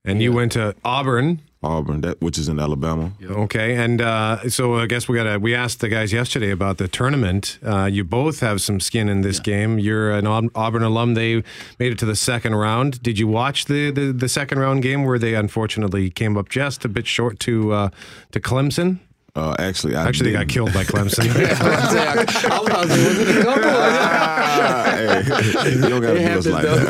[0.06, 1.42] And you went to Auburn.
[1.64, 3.12] Auburn, that which is in Alabama.
[3.24, 5.40] Okay, and uh, so I guess we got to.
[5.40, 7.58] We asked the guys yesterday about the tournament.
[7.66, 9.80] Uh, you both have some skin in this game.
[9.80, 11.16] You're an Auburn alum.
[11.16, 11.44] They
[11.80, 13.02] made it to the second round.
[13.02, 16.86] Did you watch the, the, the second round game where they unfortunately came up just
[16.86, 17.90] a bit short to uh,
[18.32, 19.00] to Clemson?
[19.36, 20.52] Uh, actually, I actually they got didn't.
[20.52, 21.26] killed by Clemson.
[24.96, 26.86] hey, you don't got to It do us like that.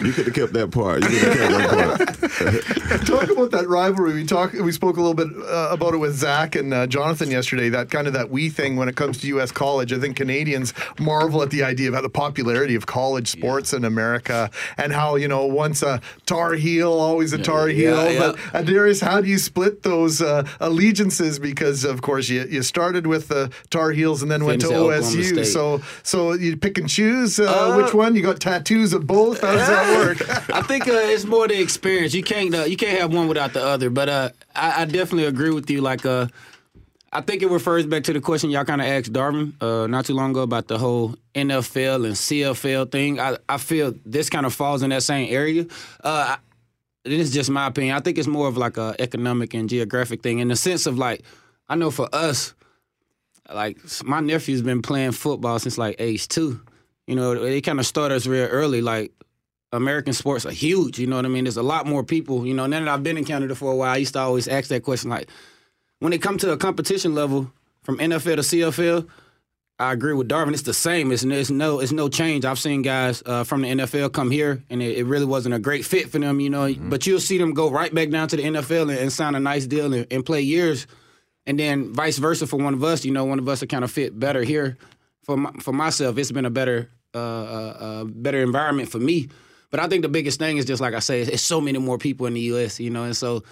[0.00, 1.02] you could have kept that part.
[1.02, 1.50] You could have kept
[2.20, 3.06] that part.
[3.06, 4.14] talk about that rivalry.
[4.14, 4.52] We talk.
[4.54, 7.68] We spoke a little bit uh, about it with Zach and uh, Jonathan yesterday.
[7.68, 9.50] That kind of that we thing when it comes to U.S.
[9.52, 9.92] college.
[9.92, 13.84] I think Canadians marvel at the idea of how the popularity of college sports in
[13.84, 18.04] America and how you know once a Tar Heel, always a Tar Heel.
[18.04, 18.32] yeah, yeah.
[18.52, 21.38] But Darius, how do you split those uh, allegiances?
[21.38, 24.80] Because of course you you started with the Tar Heels and then went to Finished
[24.80, 25.44] at Oklahoma OSU.
[25.44, 28.14] So so you pick and choose uh, Uh, which one.
[28.16, 29.40] You got tattoos of both.
[29.40, 30.50] How does that work?
[30.54, 32.14] I think uh, it's more the experience.
[32.14, 33.90] You can't uh, you can't have one without the other.
[33.90, 35.80] But uh, I, I definitely agree with you.
[35.80, 36.26] Like uh,
[37.12, 40.04] I think it refers back to the question y'all kind of asked Darvin uh, not
[40.06, 43.20] too long ago about the whole NFL and CFL thing.
[43.20, 45.66] I, I feel this kind of falls in that same area.
[46.02, 46.36] Uh,
[47.04, 47.96] this is just my opinion.
[47.96, 50.98] I think it's more of like a economic and geographic thing in the sense of
[50.98, 51.22] like
[51.68, 52.54] I know for us,
[53.52, 56.60] like my nephew's been playing football since like age two.
[57.06, 58.80] You know, they kind of started us real early.
[58.80, 59.12] Like
[59.72, 60.98] American sports are huge.
[60.98, 61.44] You know what I mean?
[61.44, 62.46] There's a lot more people.
[62.46, 64.48] You know, now that I've been in Canada for a while, I used to always
[64.48, 65.10] ask that question.
[65.10, 65.28] Like,
[65.98, 67.50] when it comes to a competition level
[67.82, 69.08] from NFL to CFL,
[69.84, 70.52] I agree with Darvin.
[70.52, 71.12] It's the same.
[71.12, 72.44] It's, it's no it's no change.
[72.44, 75.58] I've seen guys uh, from the NFL come here, and it, it really wasn't a
[75.58, 76.40] great fit for them.
[76.40, 79.12] You know, but you'll see them go right back down to the NFL and, and
[79.12, 80.86] sign a nice deal and, and play years,
[81.46, 83.04] and then vice versa for one of us.
[83.04, 84.78] You know, one of us will kind of fit better here.
[85.24, 89.28] For my, for myself, it's been a better uh, uh, uh, better environment for me.
[89.70, 91.78] But I think the biggest thing is just like I say, it's, it's so many
[91.78, 92.80] more people in the U.S.
[92.80, 93.42] You know, and so.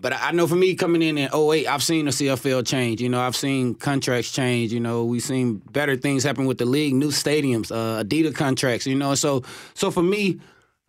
[0.00, 3.02] But I know for me coming in in 08, I've seen the CFL change.
[3.02, 4.72] You know, I've seen contracts change.
[4.72, 8.86] You know, we've seen better things happen with the league, new stadiums, uh, Adidas contracts.
[8.86, 9.42] You know, so
[9.74, 10.40] so for me,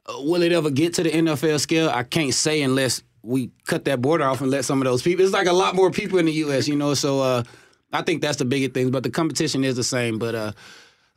[0.05, 1.89] uh, will it ever get to the NFL scale?
[1.89, 5.25] I can't say unless we cut that border off and let some of those people.
[5.25, 6.69] It's like a lot more people in the U.S.
[6.69, 7.43] You know, so uh,
[7.91, 8.91] I think that's the biggest thing.
[8.91, 10.19] But the competition is the same.
[10.19, 10.51] But uh,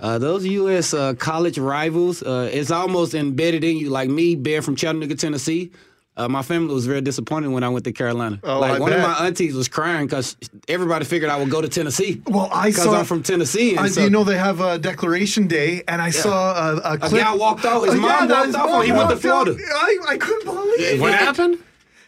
[0.01, 0.93] uh, those U.S.
[0.93, 3.91] Uh, college rivals, uh, it's almost embedded in you.
[3.91, 5.71] Like me, being from Chattanooga, Tennessee.
[6.17, 8.39] Uh, my family was very disappointed when I went to Carolina.
[8.45, 9.01] Oh, like I one bet.
[9.01, 10.37] of my aunties was crying because
[10.69, 12.23] everybody figured I would go to Tennessee.
[12.29, 13.71] Well, I because saw I'm from Tennessee.
[13.73, 16.93] And I, so, you know they have a Declaration Day, and I saw a, a
[16.95, 17.21] A clip.
[17.23, 17.83] guy walked out.
[17.83, 19.17] His Uh, mom that walked his off mom on- he went to.
[19.17, 19.57] Florida.
[19.75, 21.19] I, I couldn't believe What it.
[21.19, 21.59] happened?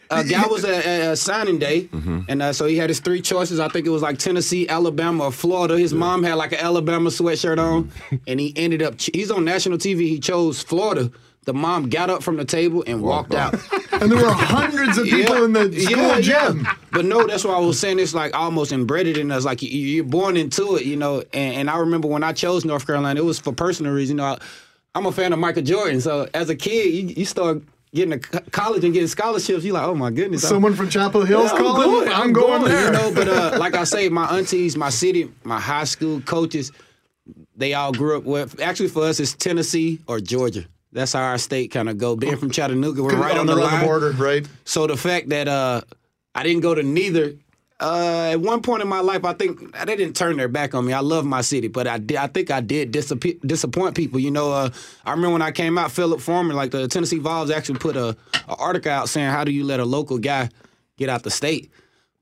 [0.09, 2.19] A guy was at a, a signing day, Mm-hmm.
[2.29, 3.59] and uh, so he had his three choices.
[3.59, 5.77] I think it was like Tennessee, Alabama, or Florida.
[5.77, 8.15] His mom had like an Alabama sweatshirt on, Mm-hmm.
[8.27, 8.95] and he ended up.
[9.01, 9.99] He's on national TV.
[10.07, 11.11] He chose Florida
[11.47, 13.53] The mom got up from the table and walked out.
[13.93, 16.67] and there were hundreds of people in the school gym.
[16.91, 19.45] But no, that's why I was saying it's like almost embedded in us.
[19.45, 21.23] Like you, you're born into it, you know.
[21.33, 24.09] And, and I remember when I chose North Carolina, it was for personal reasons.
[24.09, 24.37] You know, I,
[24.93, 26.01] I'm a fan of Michael Jordan.
[26.01, 27.61] So as a kid, you, you start
[27.95, 29.63] getting to college and getting scholarships.
[29.63, 30.43] You're like, oh my goodness.
[30.43, 31.89] I'm- Someone from Chapel Hills Yeah, I'm calling?
[31.89, 32.85] going, I'm going there.
[32.87, 36.73] You know, but uh, like I say, my aunties, my city, my high school coaches,
[37.55, 38.59] they all grew up with.
[38.59, 40.65] Actually, for us, it's Tennessee or Georgia.
[40.97, 42.15] That's how our state kind of go.
[42.15, 43.85] Being from Chattanooga, we're right on, the, around line.
[43.85, 44.47] border, right?
[44.65, 45.81] So the fact that uh,
[46.33, 47.33] I didn't go to neither.
[47.79, 50.83] Uh, at one point in my life, I think they didn't turn their back on
[50.83, 50.93] me.
[50.93, 52.17] I love my city, but I did.
[52.17, 54.19] I think I did disapp- disappoint people.
[54.19, 54.71] You know, uh,
[55.05, 58.17] I remember when I came out, Phillip Fulmer, like the Tennessee Vols, actually put a,
[58.47, 60.49] a article out saying, "How do you let a local guy
[60.97, 61.69] get out the state?"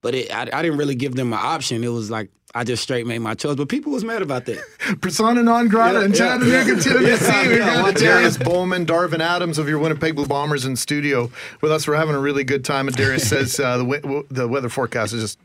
[0.01, 1.86] But it, I, I didn't really give them an option.
[1.86, 3.56] It was like I just straight made my choice.
[3.56, 4.64] But people was mad about that.
[5.01, 6.64] Persona non grata Yeah, in yeah, Chattanooga, yeah.
[6.80, 7.34] Tennessee.
[7.34, 8.38] Yeah, we yeah, got Darius.
[8.38, 11.30] Bowman, Darvin Adams of your Winnipeg Blue Bombers in studio
[11.62, 11.86] with us.
[11.88, 12.88] We're having a really good time.
[12.88, 15.39] And Darius says uh, the, we- the weather forecast is just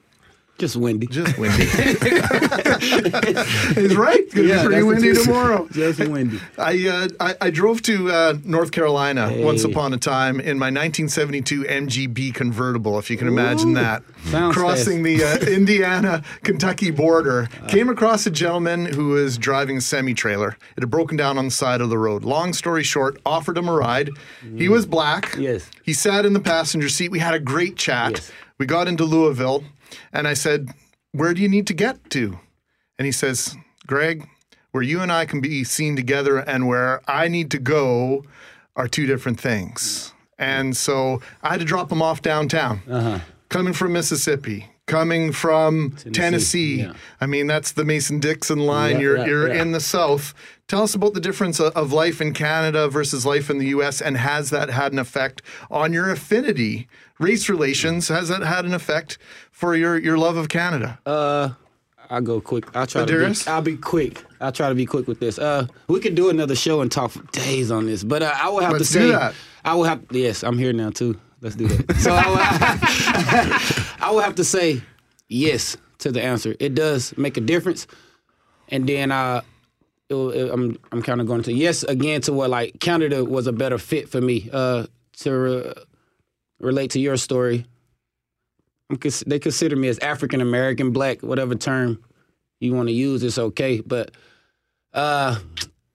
[0.61, 1.07] just windy.
[1.09, 1.65] Just windy.
[1.65, 1.81] He's
[3.97, 4.21] right.
[4.21, 5.25] It's going to Yeah, be pretty windy truth.
[5.25, 5.69] tomorrow.
[5.73, 6.41] Just windy.
[6.59, 9.45] I, uh, I I drove to uh, North Carolina Hey.
[9.45, 13.75] once upon a time in my 1972 MGB convertible, if you can imagine Ooh.
[13.75, 14.03] that.
[14.27, 19.81] Sounds Crossing the uh, Indiana Kentucky border, came across a gentleman who was driving a
[19.81, 20.57] semi trailer.
[20.77, 22.25] It had broken down on the side of the road.
[22.25, 24.11] Long story short, offered him a ride.
[24.57, 25.35] He was black.
[25.39, 25.71] Yes.
[25.83, 27.11] He sat in the passenger seat.
[27.11, 28.13] We had a great chat.
[28.13, 28.33] Yes.
[28.59, 29.65] We got into Louisville,
[30.13, 30.71] and I said,
[31.13, 32.39] Where do you need to get to?
[32.99, 34.29] And he says, Greg,
[34.73, 38.25] where you and I can be seen together and where I need to go
[38.77, 40.13] are two different things.
[40.39, 42.83] And so I had to drop him off downtown.
[42.89, 43.19] Uh-huh.
[43.49, 46.89] Coming from Mississippi, coming from Tennessee.
[47.21, 48.97] I mean, that's the Mason Dixon line.
[48.97, 49.63] Yeah, you're yeah, you're yeah.
[49.63, 50.35] in the South.
[50.69, 54.17] Tell us about the difference of life in Canada versus life in the US and
[54.17, 56.87] has that had an effect on your affinity?
[57.21, 59.19] Race relations, has that had an effect
[59.53, 60.99] for your, your love of Canada?
[61.05, 61.51] Uh,
[62.09, 62.65] I'll go quick.
[62.75, 63.45] I'll try to Adarius?
[63.45, 64.25] be, I'll be quick.
[64.41, 65.39] I'll try to be quick with this.
[65.39, 68.49] Uh, we could do another show and talk for days on this, but uh, I
[68.49, 69.35] will have Let's to say, that.
[69.65, 70.03] I will have.
[70.11, 71.21] Yes, I'm here now too.
[71.43, 71.97] Let's do that.
[71.99, 72.37] So I will,
[74.07, 74.83] I will have to say
[75.29, 76.57] yes to the answer.
[76.59, 77.87] It does make a difference,
[78.71, 79.43] and then uh,
[80.09, 83.47] it, it- I'm I'm kind of going to yes again to what like Canada was
[83.47, 84.49] a better fit for me.
[84.53, 84.87] Uh,
[85.19, 85.75] to
[86.61, 87.67] relate to your story,
[89.01, 92.03] cons- they consider me as African American, black, whatever term
[92.61, 93.81] you want to use, it's okay.
[93.81, 94.13] But
[94.93, 95.39] uh,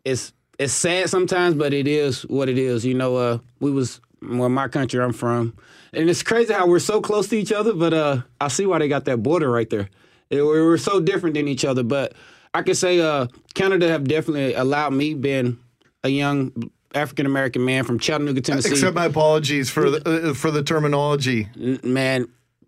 [0.03, 2.85] it's it's sad sometimes, but it is what it is.
[2.85, 5.55] You know, uh, we was well, my country I'm from,
[5.93, 7.73] and it's crazy how we're so close to each other.
[7.73, 9.89] But uh, I see why they got that border right there.
[10.29, 12.13] It- we're so different than each other, but
[12.53, 15.59] I can say uh, Canada have definitely allowed me being
[16.03, 16.51] a young
[16.95, 18.71] African American man from Chattanooga, Tennessee.
[18.71, 21.49] Accept my apologies for the, uh, for the terminology.
[21.83, 22.27] Man,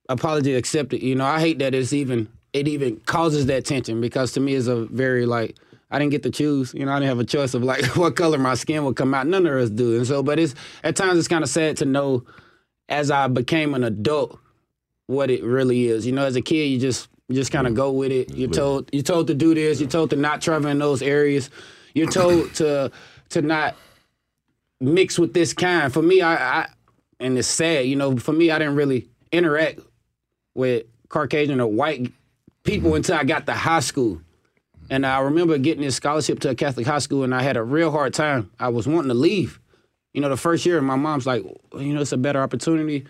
[0.10, 1.02] apology accepted.
[1.02, 4.54] You know, I hate that it's even it even causes that tension because to me
[4.54, 5.56] it's a very like
[5.90, 6.74] I didn't get to choose.
[6.74, 9.14] You know, I didn't have a choice of like what color my skin would come
[9.14, 9.28] out.
[9.28, 9.98] None of us do.
[9.98, 12.26] And so, but it's at times it's kind of sad to know
[12.90, 14.38] as I became an adult
[15.08, 16.06] what it really is.
[16.06, 18.34] You know, as a kid, you just you just kind of go with it.
[18.34, 19.80] You're told you're told to do this.
[19.80, 21.50] You're told to not travel in those areas.
[21.94, 22.92] You're told to
[23.30, 23.76] to not
[24.80, 25.92] mix with this kind.
[25.92, 26.68] For me, I, I
[27.20, 28.18] and it's sad, you know.
[28.18, 29.80] For me, I didn't really interact
[30.56, 32.12] with Caucasian or white
[32.64, 32.98] people mm-hmm.
[32.98, 34.22] until I got to high school.
[34.90, 37.64] And I remember getting this scholarship to a Catholic high school, and I had a
[37.64, 38.52] real hard time.
[38.60, 39.60] I was wanting to leave.
[40.14, 43.06] You know, the first year, my mom's like, you know, it's a better opportunity.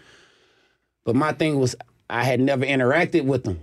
[1.05, 1.75] But my thing was,
[2.09, 3.61] I had never interacted with them,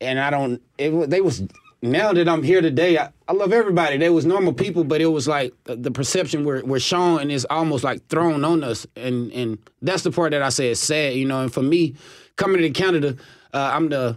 [0.00, 0.62] and I don't.
[0.78, 1.42] It they was
[1.82, 2.98] now that I'm here today.
[2.98, 3.96] I, I love everybody.
[3.98, 7.30] They was normal people, but it was like the, the perception we're, we're shown, and
[7.30, 10.80] it's almost like thrown on us, and and that's the part that I say is
[10.80, 11.14] sad.
[11.14, 11.94] You know, and for me,
[12.36, 13.16] coming to Canada,
[13.52, 14.16] uh, I'm the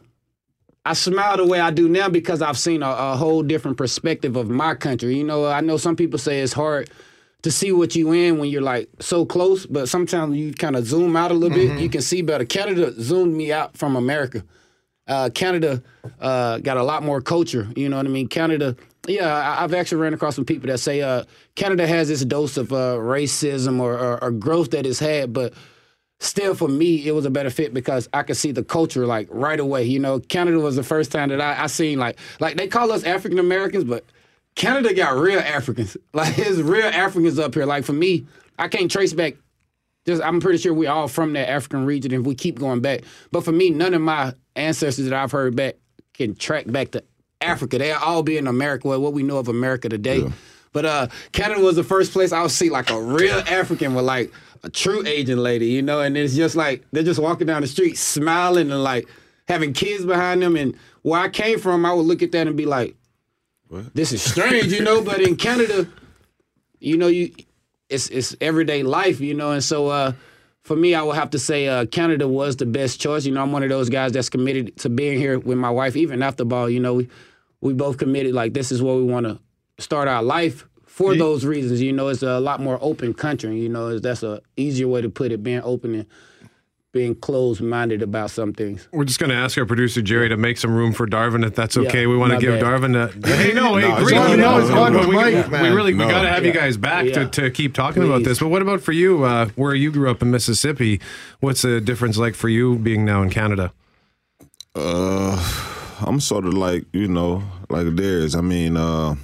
[0.85, 4.35] I smile the way I do now because I've seen a, a whole different perspective
[4.35, 5.17] of my country.
[5.17, 6.89] You know, I know some people say it's hard
[7.41, 10.85] to see what you in when you're like so close, but sometimes you kind of
[10.85, 12.45] zoom out a little bit, you can see better.
[12.45, 14.43] Canada zoomed me out from America.
[15.09, 15.83] Uh, Canada
[16.21, 17.67] uh, got a lot more culture.
[17.75, 18.27] You know what I mean?
[18.27, 18.75] Canada,
[19.07, 21.23] yeah, I, I've actually ran across some people that say uh,
[21.55, 25.53] Canada has this dose of uh, racism or, or, or growth that it's had, but
[26.19, 29.27] still for me it was a better fit because I could see the culture like
[29.31, 29.83] right away.
[29.85, 32.91] You know, Canada was the first time that I, I seen like like they call
[32.91, 34.05] us African Americans, but
[34.55, 35.97] Canada got real Africans.
[36.13, 37.65] Like there's real Africans up here.
[37.65, 38.25] Like for me,
[38.57, 39.35] I can't trace back.
[40.09, 43.01] Just I'm pretty sure we're all from that African region if we keep going back.
[43.31, 45.75] But for me, none of my ancestors that I've heard back
[46.15, 47.03] can track back to
[47.41, 47.77] Africa.
[47.77, 50.23] They all be in America, well, what we know of America today.
[50.73, 54.05] But uh, Canada was the first place I would see like a real African with
[54.05, 54.31] like
[54.63, 57.67] a true Asian lady, you know, and it's just like they're just walking down the
[57.67, 59.07] street smiling and like
[59.47, 60.55] having kids behind them.
[60.55, 62.95] And where I came from, I would look at that and be like,
[63.93, 65.03] this is strange, you know.
[65.03, 65.87] But in Canada,
[66.79, 67.31] you know, you
[67.89, 70.13] it's it's everyday life, you know, and so uh,
[70.61, 73.25] for me, I would have to say uh, Canada was the best choice.
[73.25, 75.95] You know, I'm one of those guys that's committed to being here with my wife,
[75.95, 76.69] even after ball.
[76.69, 77.09] You know, we
[77.61, 79.39] we both committed like this is where we want to
[79.79, 81.81] start our life for those reasons.
[81.81, 83.59] You know, it's a lot more open country.
[83.59, 86.05] You know, that's a easier way to put it, being open and
[86.91, 88.87] being closed minded about some things.
[88.91, 91.53] We're just going to ask our producer Jerry to make some room for Darvin, if
[91.53, 92.07] that's Yeah, okay.
[92.07, 92.63] we want to give bad.
[92.63, 93.27] Darvin a.
[93.27, 94.15] Hey, no, hey, No, great.
[94.15, 94.31] fine.
[94.31, 95.75] you know, No, it's fine with we, Mike, we man.
[95.75, 97.25] really we got to have you guys back Yeah.
[97.25, 98.39] to, to keep talking about this.
[98.39, 100.99] But what about for you, uh, where you grew up in Mississippi?
[101.41, 103.71] What's the difference like for you being now in Canada?
[104.75, 105.37] Uh,
[106.01, 108.33] I'm sort of like you know, like theirs.
[108.33, 109.15] I mean, uh,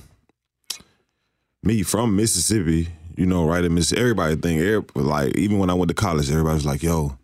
[1.64, 4.02] me from Mississippi, you know, right in Mississippi.
[4.02, 7.18] Everybody think, like, even when I went to college, everybody was like, "Yo,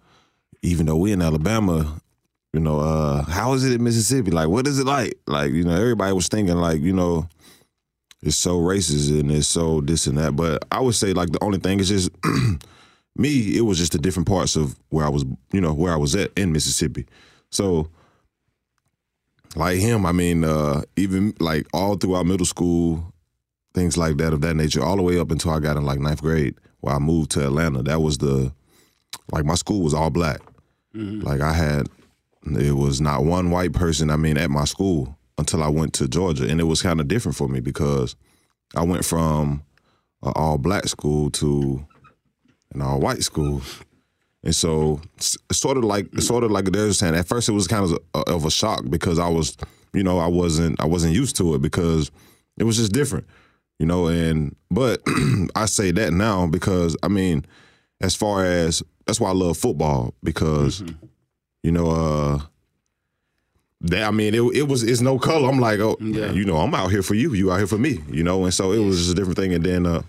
[0.62, 2.02] even though we in Alabama,
[2.54, 4.32] you know, uh, how is it in Mississippi?
[4.32, 5.16] Like, what is it like?
[5.26, 7.28] Like, you know, everybody was thinking like, you know,
[8.22, 10.36] it's so racist and it's so this and that.
[10.36, 12.12] But I would say like the only thing is just
[13.16, 13.58] me.
[13.58, 16.16] It was just the different parts of where I was, you know, where I was
[16.16, 17.08] at in Mississippi.
[17.50, 17.90] So
[19.56, 23.14] like him, I mean, uh, even like all throughout middle school,
[23.74, 26.00] things like that of that nature, all the way up until I got in like
[26.00, 27.82] ninth grade, where I moved to Atlanta.
[27.82, 28.54] That was the
[29.32, 30.42] like my school was all black.
[30.96, 31.22] Mm-hmm.
[31.22, 31.88] Like I had,
[32.46, 34.10] it was not one white person.
[34.10, 37.08] I mean, at my school until I went to Georgia, and it was kind of
[37.08, 38.16] different for me because
[38.76, 39.64] I went from
[40.24, 41.86] an all black school to
[42.74, 43.62] an all white school.
[44.44, 45.02] And so
[45.52, 47.16] sort of like sort of like they're saying.
[47.16, 49.56] At first, it was kind of a, of a shock because I was,
[49.94, 52.12] you know, I wasn't I wasn't used to it because
[52.58, 53.28] it was just different,
[53.78, 54.08] you know.
[54.08, 55.02] And but
[55.56, 57.46] I say that now because I mean,
[58.00, 60.84] as far as that's why I love football because,
[61.64, 62.40] you know, uh,
[63.82, 65.50] that I mean, it, it was it's no color.
[65.50, 66.32] I'm like, oh, yeah.
[66.32, 67.34] you know, I'm out here for you.
[67.34, 68.44] You out here for me, you know.
[68.44, 69.54] And so it was just a different thing.
[69.54, 70.04] And then, uh,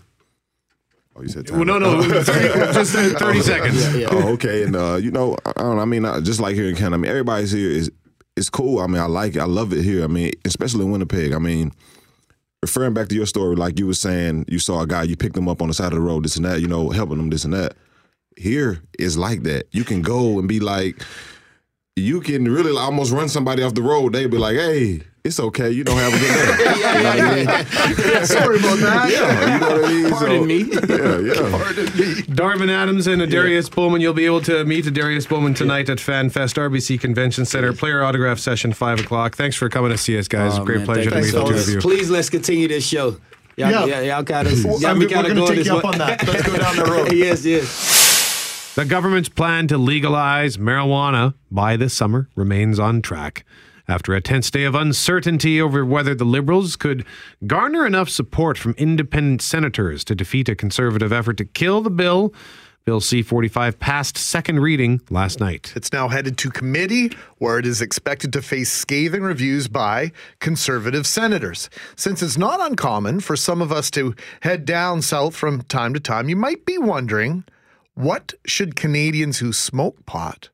[1.15, 3.95] oh, you said time Well, no, no, 30 just, uh, 30 seconds.
[3.95, 4.07] Yeah, yeah.
[4.11, 4.63] Oh, okay.
[4.63, 5.79] And uh, you know, I don't.
[5.79, 7.91] I mean, I, just like here in Canada, I mean, everybody's here is
[8.35, 8.79] it's cool.
[8.79, 9.39] I mean, I like it.
[9.39, 10.03] I love it here.
[10.03, 11.33] I mean, especially in Winnipeg.
[11.33, 11.71] I mean,
[12.61, 15.37] referring back to your story, like you were saying, you saw a guy, you picked
[15.37, 17.29] him up on the side of the road, this and that, you know, helping him,
[17.29, 17.75] this and that.
[18.37, 19.67] Here is like that.
[19.71, 21.01] You can go and be like,
[21.95, 24.13] you can really almost run somebody off the road.
[24.13, 25.69] They be like, hey, it's okay.
[25.69, 26.73] You don't have a good day.
[26.93, 27.35] You know what I
[28.15, 28.25] mean?
[28.25, 29.09] Sorry about that.
[29.11, 30.09] Yeah, you know what I mean?
[30.11, 30.57] Pardon So- me.
[30.59, 32.21] Yeah, yeah.
[32.33, 34.01] Darvin Adams and Adarius Bowman.
[34.01, 37.71] You'll be able to meet Adarius Bowman tonight at FanFest RBC Convention Center.
[37.73, 39.35] Player autograph session, 5 o'clock.
[39.35, 40.57] Thanks for coming to see us, guys.
[40.57, 41.79] Oh, Great man, pleasure to meet you the two of you.
[41.79, 43.17] Please let's continue this show.
[43.55, 43.85] Y'all, Yeah.
[43.85, 44.01] yeah.
[44.01, 44.63] y'all got us.
[44.63, 45.89] Well, Y'all I'm we we're gotta gonna go take this you up way.
[45.91, 46.27] on that.
[46.27, 47.11] Let's go down that road.
[47.13, 47.67] yes, yes.
[48.75, 53.45] The government's plan to legalize marijuana by this summer remains on track.
[53.87, 57.05] After a tense day of uncertainty over whether the Liberals could
[57.45, 62.33] garner enough support from independent senators to defeat a conservative effort to kill the bill,
[62.83, 65.71] Bill C 45 passed second reading last night.
[65.75, 71.05] It's now headed to committee where it is expected to face scathing reviews by conservative
[71.05, 71.69] senators.
[71.95, 75.99] Since it's not uncommon for some of us to head down south from time to
[75.99, 77.43] time, you might be wondering
[77.95, 80.49] what should Canadians who smoke pot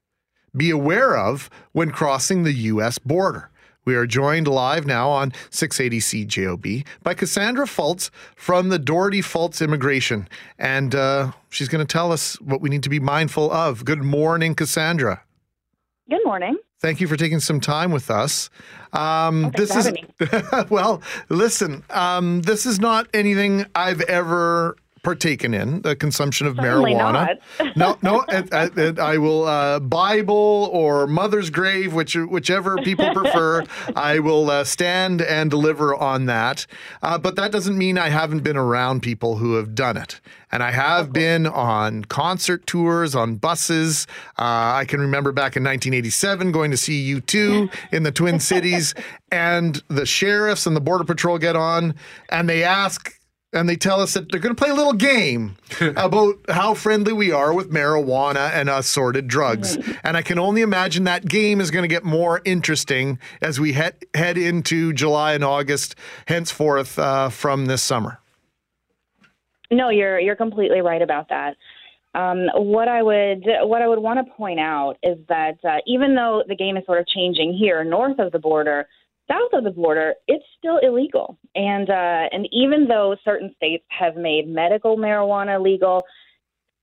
[0.56, 2.98] be aware of when crossing the U.S.
[3.00, 3.50] border?
[3.86, 9.64] We are joined live now on 680 CJOB by Cassandra Fultz from the Doherty Fultz
[9.64, 10.28] Immigration.
[10.60, 13.86] And uh, she's going to tell us what we need to be mindful of.
[13.86, 15.24] Good morning, Cassandra.
[16.10, 16.58] Good morning.
[16.82, 18.50] Thank you for taking some time with us.
[18.94, 21.02] Um, thanks this is well.
[21.30, 24.76] Listen, um, this is not anything I've ever
[25.10, 25.82] partaken in.
[25.82, 27.40] The consumption of Certainly marijuana.
[27.76, 28.24] no, no.
[28.30, 33.64] and I will uh, Bible or Mother's Grave, which whichever people prefer.
[33.96, 36.68] I will uh, stand and deliver on that.
[37.02, 40.22] Uh, but that doesn't mean I haven't been around people who have done it.
[40.52, 44.06] And I have been on concert tours, on buses.
[44.38, 48.94] Uh, I can remember back in 1987 going to see U2 in the Twin Cities,
[49.32, 51.96] and the sheriffs and the Border Patrol get on
[52.30, 53.19] and they ask
[53.52, 57.14] and they tell us that they're going to play a little game about how friendly
[57.14, 59.78] we are with marijuana and assorted drugs.
[60.04, 63.74] And I can only imagine that game is going to get more interesting as we
[63.74, 65.96] head head into July and August,
[66.28, 68.20] henceforth uh, from this summer.
[69.72, 71.56] No, you're you're completely right about that.
[72.16, 76.16] Um, what I would what I would want to point out is that uh, even
[76.16, 78.88] though the game is sort of changing here north of the border,
[79.30, 81.38] south of the border, it's still illegal.
[81.56, 86.02] And uh, and even though certain states have made medical marijuana legal,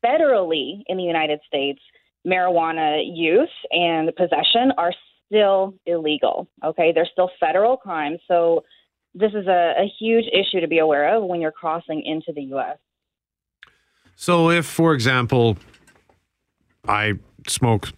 [0.05, 1.81] federally in the United States,
[2.27, 4.93] marijuana use and possession are
[5.27, 6.49] still illegal.
[6.65, 8.19] Okay, they're still federal crimes.
[8.29, 8.65] So
[9.15, 12.43] this is a, a huge issue to be aware of when you're crossing into the
[12.55, 12.79] U.S.
[14.15, 15.57] So, if, for example,
[16.87, 17.15] I
[17.47, 17.93] smoke,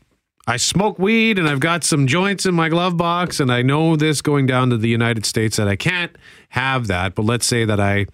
[0.48, 3.96] I smoke weed, and I've got some joints in my glove box, and I know
[3.96, 6.16] this going down to the United States that I can't
[6.48, 7.14] have that.
[7.14, 8.06] But let's say that I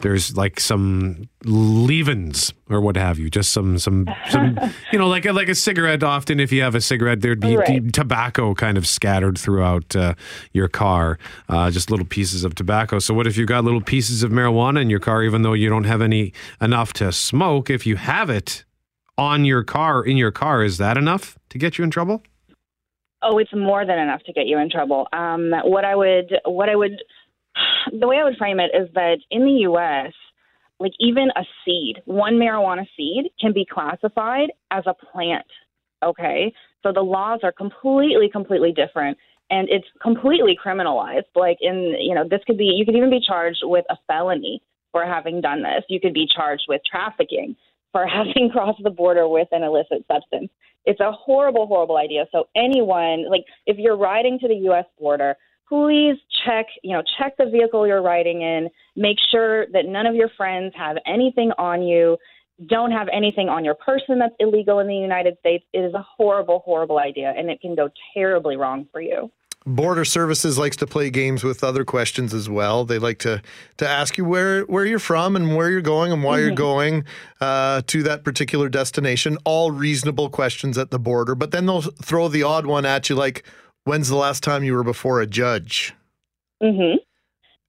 [0.00, 4.58] there's like some leavings or what have you, just some some some
[4.92, 6.02] you know like a, like a cigarette.
[6.02, 7.92] Often, if you have a cigarette, there'd be Right.
[7.92, 10.14] tobacco kind of scattered throughout uh,
[10.52, 11.18] your car,
[11.50, 12.98] uh, just little pieces of tobacco.
[12.98, 15.68] So, what if you've got little pieces of marijuana in your car, even though you
[15.68, 16.32] don't have any
[16.62, 17.68] enough to smoke?
[17.68, 18.64] If you have it
[19.16, 22.22] on your car in your car, is that enough to get you in trouble?
[23.22, 25.08] Oh, it's more than enough to get you in trouble.
[25.12, 27.02] Um, what I would, what I would,
[27.98, 30.12] the way I would frame it is that in the U.S.,
[30.80, 35.46] like even a seed, one marijuana seed can be classified as a plant.
[36.04, 36.52] Okay,
[36.82, 39.16] so the laws are completely, completely different,
[39.48, 41.22] and it's completely criminalized.
[41.34, 44.60] Like in, you know, this could be, you could even be charged with a felony
[44.92, 45.84] for having done this.
[45.88, 47.56] You could be charged with trafficking
[47.94, 50.50] for having crossed the border with an illicit substance.
[50.84, 52.26] It's a horrible, horrible idea.
[52.32, 54.84] So anyone, like if you're riding to the U.S.
[54.98, 55.36] border,
[55.68, 58.68] please check, you know, check the vehicle you're riding in.
[58.96, 62.18] Make sure that none of your friends have anything on you.
[62.66, 65.64] Don't have anything on your person that's illegal in the United States.
[65.72, 69.30] It is a horrible, horrible idea, and it can go terribly wrong for you.
[69.66, 72.84] Border Services likes to play games with other questions as well.
[72.84, 73.40] They like to
[73.78, 76.56] to ask you where where you're from and where you're going and why you're Mhm.
[76.56, 77.04] going
[77.40, 79.38] uh, to that particular destination.
[79.44, 83.16] All reasonable questions at the border, but then they'll throw the odd one at you,
[83.16, 83.42] like,
[83.84, 85.94] "When's the last time you were before a judge?"
[86.60, 86.96] hmm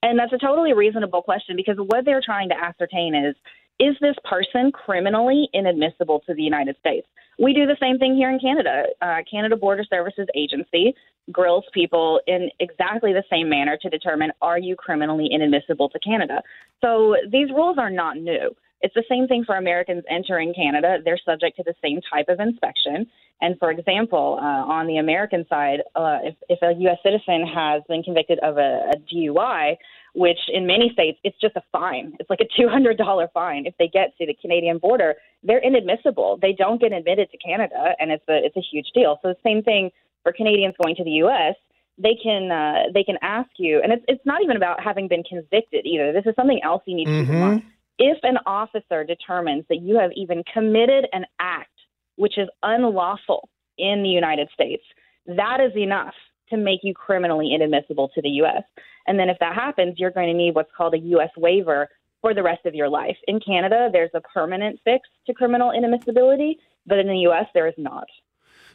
[0.03, 3.35] And that's a totally reasonable question because what they're trying to ascertain is
[3.79, 7.07] is this person criminally inadmissible to the United States?
[7.37, 8.83] We do the same thing here in Canada.
[9.01, 10.93] Uh, Canada Border Services Agency
[11.31, 16.41] grills people in exactly the same manner to determine are you criminally inadmissible to Canada.
[16.81, 18.55] So these rules are not new.
[18.81, 20.97] It's the same thing for Americans entering Canada.
[21.03, 23.07] They're subject to the same type of inspection.
[23.41, 26.97] And for example, uh, on the American side, uh, if, if a U.S.
[27.03, 29.75] citizen has been convicted of a, a DUI,
[30.15, 33.65] which in many states it's just a fine, it's like a $200 fine.
[33.65, 36.39] If they get to the Canadian border, they're inadmissible.
[36.41, 39.19] They don't get admitted to Canada, and it's a it's a huge deal.
[39.21, 39.91] So the same thing
[40.23, 41.55] for Canadians going to the U.S.
[41.97, 45.23] They can uh, they can ask you, and it's it's not even about having been
[45.23, 46.11] convicted either.
[46.11, 47.63] This is something else you need to keep in mind
[47.97, 51.69] if an officer determines that you have even committed an act
[52.17, 54.83] which is unlawful in the United States,
[55.27, 56.13] that is enough
[56.49, 58.63] to make you criminally inadmissible to the U.S.
[59.07, 61.29] And then if that happens, you're going to need what's called a U.S.
[61.37, 61.87] waiver
[62.21, 63.17] for the rest of your life.
[63.27, 67.75] In Canada, there's a permanent fix to criminal inadmissibility, but in the U.S., there is
[67.77, 68.07] not.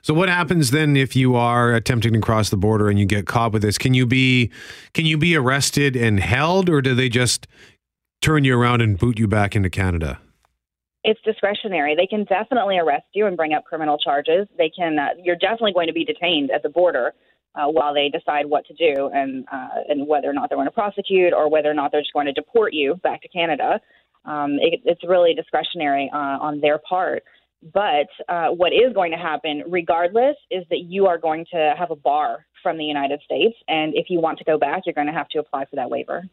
[0.02, 3.26] So what happens then if you are attempting to cross the border and you get
[3.26, 3.76] caught with this?
[3.76, 4.50] Can you be
[4.94, 7.46] can you be arrested and held or do they just
[8.22, 10.18] turn you around and boot you back into Canada?
[11.02, 11.94] it's discretionary.
[11.96, 14.46] They can definitely arrest you and bring up criminal charges.
[14.58, 14.98] They can.
[14.98, 17.14] Uh, you're definitely going to be detained at the border
[17.54, 20.68] uh, while they decide what to do and uh, and whether or not they're going
[20.68, 23.80] to prosecute or whether or not they're just going to deport you back to Canada.
[24.24, 27.22] Um, it, it's really discretionary uh, on their part.
[27.74, 31.90] But uh, what is going to happen, regardless, is that you are going to have
[31.90, 35.06] a bar from the United States, and if you want to go back, you're going
[35.06, 36.24] to have to apply for that waiver.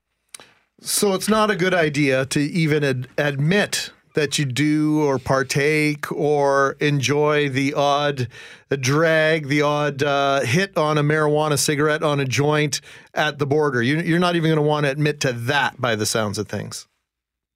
[0.80, 6.12] So it's not a good idea to even ad- admit that you do or partake
[6.12, 8.28] or enjoy the odd
[8.72, 12.82] drag, the odd uh, hit on a marijuana cigarette on a joint
[13.14, 13.80] at the border.
[13.80, 16.48] You, you're not even going to want to admit to that by the sounds of
[16.48, 16.88] things.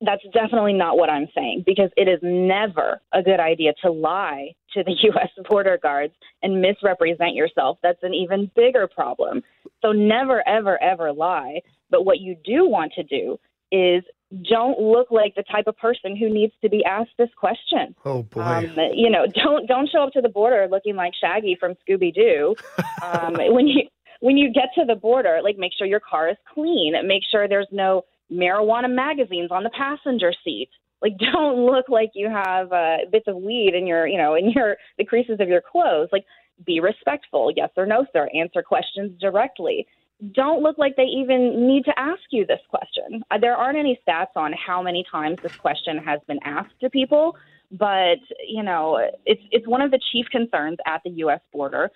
[0.01, 4.53] That's definitely not what I'm saying because it is never a good idea to lie
[4.75, 5.29] to the U.S.
[5.49, 7.79] border guards and misrepresent yourself.
[7.81, 9.41] That's an even bigger problem.
[9.81, 11.61] So never, ever, ever lie.
[11.89, 13.39] But what you do want to do
[13.71, 14.03] is
[14.49, 17.95] don't look like the type of person who needs to be asked this question.
[18.05, 18.41] Oh boy.
[18.41, 22.13] Um, you know, don't don't show up to the border looking like Shaggy from Scooby
[22.13, 22.55] Doo.
[23.03, 23.81] Um, when you
[24.19, 26.93] when you get to the border, like make sure your car is clean.
[27.07, 30.69] Make sure there's no marijuana magazines on the passenger seat.
[31.01, 34.51] Like, don't look like you have uh, bits of weed in your, you know, in
[34.51, 36.09] your the creases of your clothes.
[36.11, 36.25] Like,
[36.65, 37.51] be respectful.
[37.55, 38.29] Yes or no, sir.
[38.33, 39.87] Answer questions directly.
[40.33, 43.23] Don't look like they even need to ask you this question.
[43.31, 46.89] Uh, there aren't any stats on how many times this question has been asked to
[46.89, 47.35] people,
[47.71, 51.39] but you know, it's it's one of the chief concerns at the U.S.
[51.51, 51.89] border.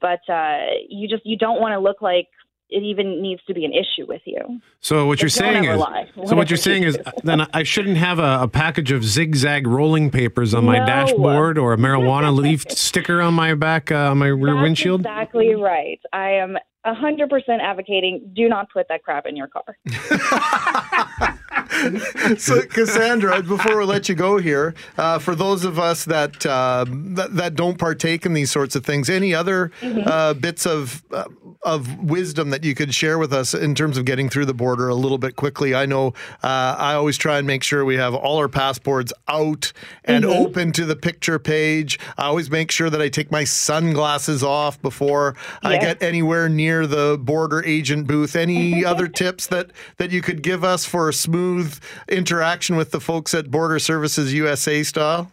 [0.00, 0.58] But uh,
[0.88, 2.28] you just you don't want to look like
[2.70, 4.60] it even needs to be an issue with you.
[4.80, 5.78] So what you're saying is,
[6.26, 10.10] so what you're saying is, then I shouldn't have a, a package of zigzag rolling
[10.10, 10.86] papers on my No.
[10.86, 15.00] dashboard or a marijuana leaf sticker on my back, uh, on my rear That's windshield.
[15.00, 16.00] exactly right.
[16.14, 16.56] I am
[16.86, 19.76] 100% advocating do not put that crap in your car.
[22.38, 26.84] so Cassandra, before we let you go here, uh, for those of us that, uh,
[26.88, 30.06] that that don't partake in these sorts of things, any other Mhm.
[30.06, 31.24] uh, bits of uh,
[31.64, 34.88] of wisdom that you could share with us in terms of getting through the border
[34.88, 35.74] a little bit quickly?
[35.74, 36.08] I know
[36.42, 39.72] uh, I always try and make sure we have all our passports out
[40.04, 40.44] and Mhm.
[40.46, 41.98] open to the picture page.
[42.18, 46.71] I always make sure that I take my sunglasses off before I get anywhere near
[46.86, 48.34] the border agent booth.
[48.34, 51.78] Any other tips that that you could give us for a smooth
[52.08, 55.30] interaction with the folks at Border Services USA style?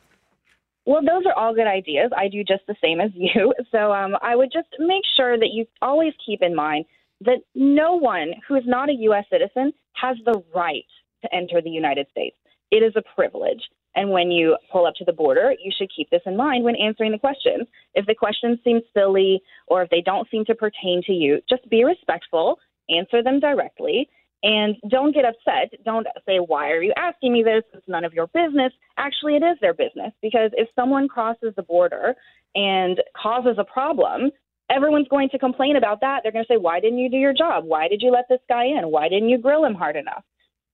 [0.85, 2.11] Well, those are all good ideas.
[2.17, 3.53] I do just the same as you.
[3.71, 6.85] So um, I would just make sure that you always keep in mind
[7.21, 9.25] that no one who is not a U.S.
[9.31, 10.85] citizen has the right
[11.21, 12.35] to enter the United States.
[12.71, 13.61] It is a privilege.
[13.95, 16.75] And when you pull up to the border, you should keep this in mind when
[16.75, 17.67] answering the questions.
[17.95, 21.67] If the questions seem silly or if they don't seem to pertain to you, just
[21.69, 22.59] be respectful,
[22.89, 24.07] answer them directly,
[24.43, 25.73] and don't get upset.
[25.83, 27.63] Don't say, Why are you asking me this?
[27.73, 28.71] It's none of your business.
[28.97, 32.15] Actually, it is their business because if someone crosses the border
[32.55, 34.31] and causes a problem,
[34.69, 36.21] everyone's going to complain about that.
[36.23, 37.65] They're going to say, Why didn't you do your job?
[37.65, 38.91] Why did you let this guy in?
[38.91, 40.23] Why didn't you grill him hard enough?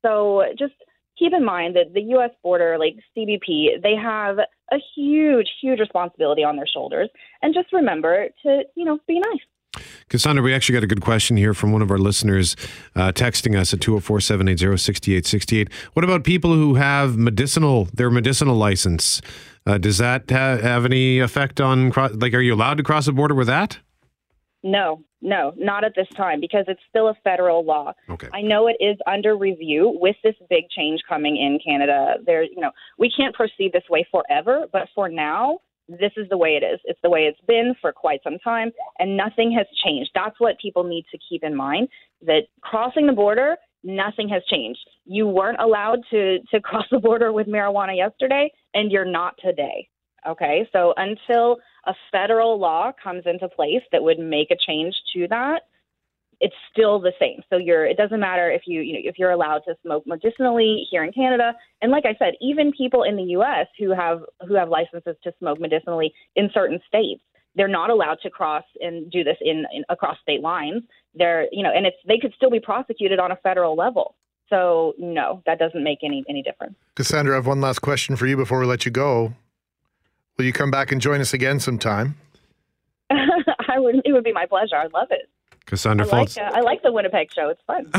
[0.04, 0.74] So just
[1.18, 2.32] keep in mind that the U.S.
[2.44, 7.10] border, like CBP, they have a huge, huge responsibility on their shoulders.
[7.42, 9.84] And just remember to, you know, be nice.
[10.10, 12.56] Cassandra, we actually got a good question here from one of our listeners
[12.96, 15.70] uh, texting us at 204 780 6868.
[15.94, 19.22] What about people who have medicinal, their medicinal license?
[19.66, 23.12] Uh, does that ha- have any effect on, like, are you allowed to cross the
[23.12, 23.80] border with that?
[24.66, 27.94] No, no, not at this time because it's still a federal law.
[28.10, 28.28] Okay.
[28.34, 32.16] I know it is under review with this big change coming in Canada.
[32.26, 36.38] There, you know, we can't proceed this way forever, but for now, this is the
[36.38, 36.80] way it is.
[36.86, 40.10] It's the way it's been for quite some time, and nothing has changed.
[40.16, 41.88] That's what people need to keep in mind
[42.24, 44.80] that crossing the border, nothing has changed.
[45.06, 49.90] You weren't allowed to, to cross the border with marijuana yesterday, and you're not today.
[50.28, 55.28] Okay, so until a federal law comes into place that would make a change to
[55.30, 55.64] that,
[56.42, 57.42] it's still the same.
[57.50, 60.86] So you're it doesn't matter if you you know if you're allowed to smoke medicinally
[60.90, 64.54] here in Canada and like I said even people in the US who have who
[64.56, 67.22] have licenses to smoke medicinally in certain states
[67.56, 70.84] they're not allowed to cross and do this in, in across state lines.
[71.14, 74.16] They're you know and it's they could still be prosecuted on a federal level.
[74.50, 76.76] So no, that doesn't make any any difference.
[76.96, 79.34] Cassandra, I have one last question for you before we let you go.
[80.38, 82.18] Will you come back and join us again sometime?
[83.10, 84.76] I would it would be my pleasure.
[84.76, 85.30] I'd love it.
[85.66, 87.50] Cassandra I like uh, I like the Winnipeg show.
[87.50, 87.90] It's fun.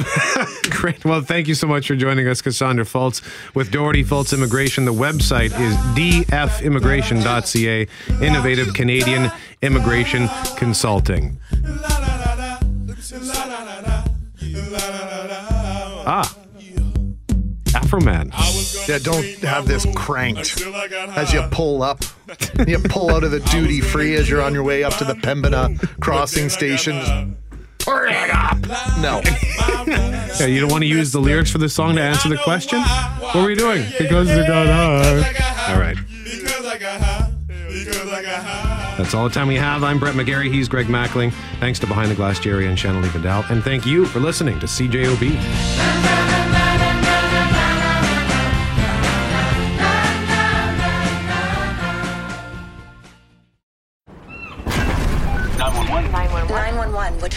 [0.70, 1.04] Great.
[1.04, 3.22] Well, thank you so much for joining us, Cassandra Fultz
[3.54, 4.84] with Doherty Fultz Immigration.
[4.84, 7.88] The website is dfimmigration.ca,
[8.24, 9.32] innovative Canadian
[9.62, 11.38] immigration consulting.
[16.08, 16.36] Ah,
[17.86, 18.88] Afroman.
[18.88, 20.60] Yeah, don't have this cranked
[21.16, 22.04] as you pull up.
[22.66, 25.14] you pull out of the duty free as you're on your way up to the
[25.14, 27.36] Pembina crossing station.
[27.78, 28.58] Turn it up.
[29.00, 29.22] No.
[30.38, 32.78] Yeah, you don't want to use the lyrics for the song to answer the question?
[32.80, 33.86] What were you doing?
[33.98, 35.72] Because they got high.
[35.72, 35.96] All right.
[38.98, 39.82] That's all the time we have.
[39.82, 40.52] I'm Brett McGarry.
[40.52, 41.32] He's Greg Mackling.
[41.58, 43.44] Thanks to Behind the Glass Jerry and Shannon Vidal.
[43.48, 46.35] And thank you for listening to CJOB.